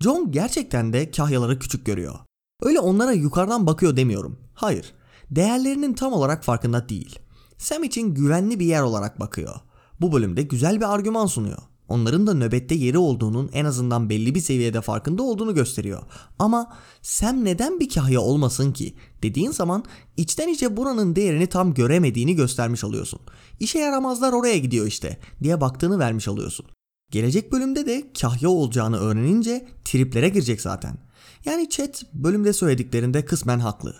John 0.00 0.32
gerçekten 0.32 0.92
de 0.92 1.10
kahyaları 1.10 1.58
küçük 1.58 1.86
görüyor. 1.86 2.14
Öyle 2.62 2.80
onlara 2.80 3.12
yukarıdan 3.12 3.66
bakıyor 3.66 3.96
demiyorum. 3.96 4.40
Hayır. 4.54 4.92
Değerlerinin 5.30 5.94
tam 5.94 6.12
olarak 6.12 6.44
farkında 6.44 6.88
değil. 6.88 7.18
Sam 7.58 7.84
için 7.84 8.14
güvenli 8.14 8.60
bir 8.60 8.66
yer 8.66 8.82
olarak 8.82 9.20
bakıyor. 9.20 9.54
Bu 10.00 10.12
bölümde 10.12 10.42
güzel 10.42 10.76
bir 10.76 10.94
argüman 10.94 11.26
sunuyor 11.26 11.69
onların 11.90 12.26
da 12.26 12.34
nöbette 12.34 12.74
yeri 12.74 12.98
olduğunun 12.98 13.50
en 13.52 13.64
azından 13.64 14.10
belli 14.10 14.34
bir 14.34 14.40
seviyede 14.40 14.80
farkında 14.80 15.22
olduğunu 15.22 15.54
gösteriyor. 15.54 16.02
Ama 16.38 16.76
Sam 17.02 17.44
neden 17.44 17.80
bir 17.80 17.88
kahya 17.88 18.20
olmasın 18.20 18.72
ki 18.72 18.94
dediğin 19.22 19.50
zaman 19.50 19.84
içten 20.16 20.48
içe 20.48 20.76
buranın 20.76 21.16
değerini 21.16 21.46
tam 21.46 21.74
göremediğini 21.74 22.34
göstermiş 22.34 22.84
oluyorsun. 22.84 23.20
İşe 23.60 23.78
yaramazlar 23.78 24.32
oraya 24.32 24.58
gidiyor 24.58 24.86
işte 24.86 25.18
diye 25.42 25.60
baktığını 25.60 25.98
vermiş 25.98 26.28
oluyorsun. 26.28 26.66
Gelecek 27.10 27.52
bölümde 27.52 27.86
de 27.86 28.12
kahya 28.20 28.48
olacağını 28.48 28.98
öğrenince 28.98 29.68
triplere 29.84 30.28
girecek 30.28 30.60
zaten. 30.60 30.98
Yani 31.44 31.68
chat 31.70 32.04
bölümde 32.14 32.52
söylediklerinde 32.52 33.24
kısmen 33.24 33.58
haklı. 33.58 33.94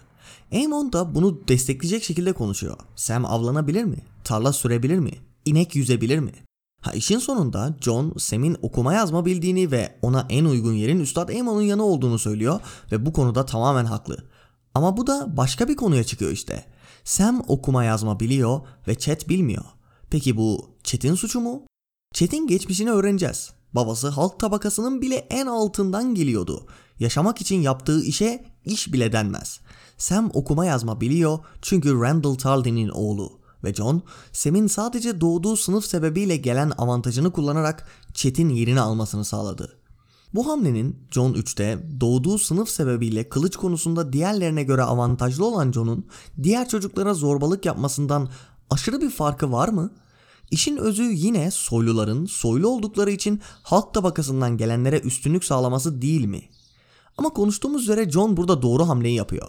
Aemon 0.52 0.92
da 0.92 1.14
bunu 1.14 1.48
destekleyecek 1.48 2.04
şekilde 2.04 2.32
konuşuyor. 2.32 2.76
Sam 2.96 3.24
avlanabilir 3.24 3.84
mi? 3.84 3.98
Tarla 4.24 4.52
sürebilir 4.52 4.98
mi? 4.98 5.12
İnek 5.44 5.76
yüzebilir 5.76 6.18
mi? 6.18 6.32
Ha 6.80 6.92
işin 6.92 7.18
sonunda 7.18 7.76
John 7.80 8.14
Sam'in 8.18 8.56
okuma 8.62 8.94
yazma 8.94 9.26
bildiğini 9.26 9.70
ve 9.70 9.98
ona 10.02 10.26
en 10.28 10.44
uygun 10.44 10.72
yerin 10.72 11.00
Üstad 11.00 11.28
Aemon'un 11.28 11.62
yanı 11.62 11.84
olduğunu 11.84 12.18
söylüyor 12.18 12.60
ve 12.92 13.06
bu 13.06 13.12
konuda 13.12 13.46
tamamen 13.46 13.84
haklı. 13.84 14.16
Ama 14.74 14.96
bu 14.96 15.06
da 15.06 15.36
başka 15.36 15.68
bir 15.68 15.76
konuya 15.76 16.04
çıkıyor 16.04 16.30
işte. 16.30 16.64
Sam 17.04 17.44
okuma 17.48 17.84
yazma 17.84 18.20
biliyor 18.20 18.60
ve 18.88 18.98
Chat 18.98 19.28
bilmiyor. 19.28 19.64
Peki 20.10 20.36
bu 20.36 20.70
Chat'in 20.84 21.14
suçu 21.14 21.40
mu? 21.40 21.62
Chat'in 22.14 22.46
geçmişini 22.46 22.90
öğreneceğiz. 22.90 23.50
Babası 23.72 24.08
halk 24.08 24.40
tabakasının 24.40 25.00
bile 25.00 25.14
en 25.14 25.46
altından 25.46 26.14
geliyordu. 26.14 26.66
Yaşamak 26.98 27.40
için 27.40 27.60
yaptığı 27.60 28.04
işe 28.04 28.44
iş 28.64 28.92
bile 28.92 29.12
denmez. 29.12 29.60
Sam 29.98 30.30
okuma 30.34 30.66
yazma 30.66 31.00
biliyor 31.00 31.38
çünkü 31.62 32.00
Randall 32.00 32.34
Tarly'nin 32.34 32.88
oğlu 32.88 33.39
ve 33.64 33.74
John, 33.74 34.02
Sam'in 34.32 34.66
sadece 34.66 35.20
doğduğu 35.20 35.56
sınıf 35.56 35.84
sebebiyle 35.84 36.36
gelen 36.36 36.72
avantajını 36.78 37.32
kullanarak 37.32 37.88
Chet'in 38.14 38.48
yerini 38.48 38.80
almasını 38.80 39.24
sağladı. 39.24 39.80
Bu 40.34 40.48
hamlenin 40.48 41.06
John 41.10 41.32
3'te 41.32 41.78
doğduğu 42.00 42.38
sınıf 42.38 42.68
sebebiyle 42.68 43.28
kılıç 43.28 43.56
konusunda 43.56 44.12
diğerlerine 44.12 44.62
göre 44.62 44.82
avantajlı 44.82 45.46
olan 45.46 45.72
John'un 45.72 46.06
diğer 46.42 46.68
çocuklara 46.68 47.14
zorbalık 47.14 47.66
yapmasından 47.66 48.28
aşırı 48.70 49.00
bir 49.00 49.10
farkı 49.10 49.52
var 49.52 49.68
mı? 49.68 49.92
İşin 50.50 50.76
özü 50.76 51.02
yine 51.02 51.50
soyluların 51.50 52.26
soylu 52.26 52.68
oldukları 52.68 53.10
için 53.10 53.40
halk 53.62 53.94
tabakasından 53.94 54.56
gelenlere 54.56 55.00
üstünlük 55.00 55.44
sağlaması 55.44 56.02
değil 56.02 56.24
mi? 56.24 56.42
Ama 57.18 57.30
konuştuğumuz 57.30 57.82
üzere 57.82 58.10
John 58.10 58.36
burada 58.36 58.62
doğru 58.62 58.88
hamleyi 58.88 59.14
yapıyor. 59.14 59.48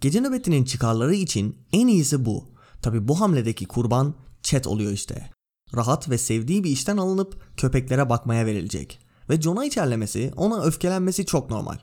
Gece 0.00 0.20
nöbetinin 0.20 0.64
çıkarları 0.64 1.14
için 1.14 1.56
en 1.72 1.86
iyisi 1.86 2.24
bu. 2.24 2.57
Tabi 2.82 3.08
bu 3.08 3.20
hamledeki 3.20 3.66
kurban 3.66 4.14
Chet 4.42 4.66
oluyor 4.66 4.92
işte. 4.92 5.30
Rahat 5.76 6.10
ve 6.10 6.18
sevdiği 6.18 6.64
bir 6.64 6.70
işten 6.70 6.96
alınıp 6.96 7.56
köpeklere 7.56 8.10
bakmaya 8.10 8.46
verilecek. 8.46 8.98
Ve 9.30 9.40
John'a 9.40 9.64
içerlemesi, 9.64 10.32
ona 10.36 10.62
öfkelenmesi 10.62 11.26
çok 11.26 11.50
normal. 11.50 11.78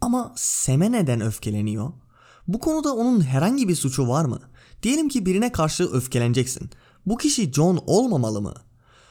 Ama 0.00 0.32
Sem'e 0.36 0.92
neden 0.92 1.20
öfkeleniyor? 1.20 1.92
Bu 2.48 2.58
konuda 2.58 2.94
onun 2.94 3.20
herhangi 3.20 3.68
bir 3.68 3.74
suçu 3.74 4.08
var 4.08 4.24
mı? 4.24 4.40
Diyelim 4.82 5.08
ki 5.08 5.26
birine 5.26 5.52
karşı 5.52 5.84
öfkeleneceksin. 5.84 6.70
Bu 7.06 7.16
kişi 7.16 7.52
John 7.52 7.82
olmamalı 7.86 8.42
mı? 8.42 8.54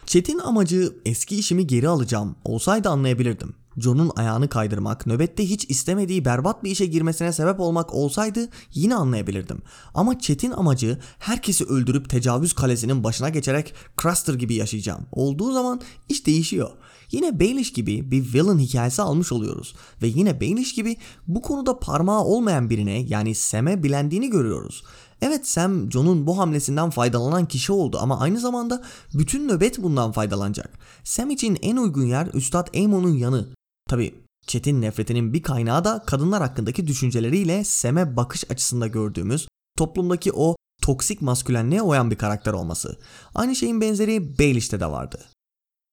Chet'in 0.05 0.39
amacı 0.39 0.97
eski 1.05 1.35
işimi 1.35 1.67
geri 1.67 1.87
alacağım 1.87 2.35
olsaydı 2.43 2.89
anlayabilirdim. 2.89 3.53
John'un 3.81 4.11
ayağını 4.15 4.49
kaydırmak, 4.49 5.07
nöbette 5.07 5.49
hiç 5.49 5.65
istemediği 5.69 6.25
berbat 6.25 6.63
bir 6.63 6.71
işe 6.71 6.85
girmesine 6.85 7.33
sebep 7.33 7.59
olmak 7.59 7.93
olsaydı 7.93 8.49
yine 8.73 8.95
anlayabilirdim. 8.95 9.61
Ama 9.93 10.19
Chet'in 10.19 10.51
amacı 10.51 10.97
herkesi 11.19 11.65
öldürüp 11.65 12.09
tecavüz 12.09 12.53
kalesinin 12.53 13.03
başına 13.03 13.29
geçerek 13.29 13.73
Craster 14.01 14.33
gibi 14.33 14.53
yaşayacağım. 14.55 15.05
Olduğu 15.11 15.53
zaman 15.53 15.81
iş 16.09 16.25
değişiyor. 16.25 16.69
Yine 17.11 17.39
Baelish 17.39 17.73
gibi 17.73 18.11
bir 18.11 18.33
villain 18.33 18.59
hikayesi 18.59 19.01
almış 19.01 19.31
oluyoruz. 19.31 19.75
Ve 20.01 20.07
yine 20.07 20.41
Baelish 20.41 20.75
gibi 20.75 20.97
bu 21.27 21.41
konuda 21.41 21.79
parmağı 21.79 22.23
olmayan 22.23 22.69
birine 22.69 22.99
yani 22.99 23.35
Sam'e 23.35 23.83
bilendiğini 23.83 24.29
görüyoruz. 24.29 24.83
Evet 25.21 25.47
Sam 25.47 25.91
John'un 25.91 26.27
bu 26.27 26.37
hamlesinden 26.37 26.89
faydalanan 26.89 27.45
kişi 27.45 27.71
oldu 27.71 27.97
ama 28.01 28.19
aynı 28.19 28.39
zamanda 28.39 28.83
bütün 29.13 29.47
nöbet 29.47 29.83
bundan 29.83 30.11
faydalanacak. 30.11 30.79
Sam 31.03 31.29
için 31.29 31.57
en 31.61 31.77
uygun 31.77 32.05
yer 32.05 32.27
Üstad 32.33 32.67
Aemon'un 32.73 33.13
yanı. 33.13 33.47
Tabi 33.91 34.15
Chet'in 34.47 34.81
nefretinin 34.81 35.33
bir 35.33 35.43
kaynağı 35.43 35.83
da 35.83 36.03
kadınlar 36.05 36.41
hakkındaki 36.41 36.87
düşünceleriyle 36.87 37.63
Sam'e 37.63 38.15
bakış 38.15 38.51
açısında 38.51 38.87
gördüğümüz 38.87 39.47
toplumdaki 39.77 40.31
o 40.33 40.55
toksik 40.81 41.21
maskülenliğe 41.21 41.81
uyan 41.81 42.11
bir 42.11 42.15
karakter 42.15 42.53
olması. 42.53 42.99
Aynı 43.35 43.55
şeyin 43.55 43.81
benzeri 43.81 44.39
Baelish'te 44.39 44.79
de 44.79 44.85
vardı. 44.85 45.19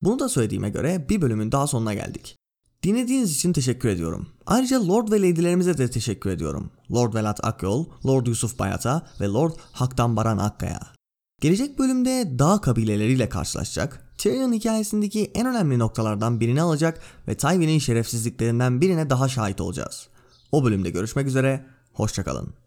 Bunu 0.01 0.19
da 0.19 0.29
söylediğime 0.29 0.69
göre 0.69 1.05
bir 1.09 1.21
bölümün 1.21 1.51
daha 1.51 1.67
sonuna 1.67 1.93
geldik. 1.93 2.35
Dinlediğiniz 2.83 3.35
için 3.35 3.53
teşekkür 3.53 3.89
ediyorum. 3.89 4.29
Ayrıca 4.45 4.87
Lord 4.87 5.11
ve 5.11 5.21
Lady'lerimize 5.21 5.77
de 5.77 5.91
teşekkür 5.91 6.29
ediyorum. 6.29 6.71
Lord 6.91 7.13
Velat 7.13 7.39
Akyol, 7.43 7.85
Lord 8.05 8.27
Yusuf 8.27 8.59
Bayata 8.59 9.07
ve 9.21 9.27
Lord 9.27 9.53
Haktan 9.71 10.15
Baran 10.15 10.37
Akkaya. 10.37 10.98
Gelecek 11.41 11.79
bölümde 11.79 12.39
dağ 12.39 12.61
kabileleriyle 12.61 13.29
karşılaşacak, 13.29 14.05
Tyrion 14.17 14.53
hikayesindeki 14.53 15.31
en 15.35 15.47
önemli 15.47 15.79
noktalardan 15.79 16.39
birini 16.39 16.61
alacak 16.61 17.01
ve 17.27 17.37
Tywin'in 17.37 17.79
şerefsizliklerinden 17.79 18.81
birine 18.81 19.09
daha 19.09 19.29
şahit 19.29 19.61
olacağız. 19.61 20.07
O 20.51 20.65
bölümde 20.65 20.89
görüşmek 20.89 21.27
üzere, 21.27 21.65
hoşçakalın. 21.93 22.58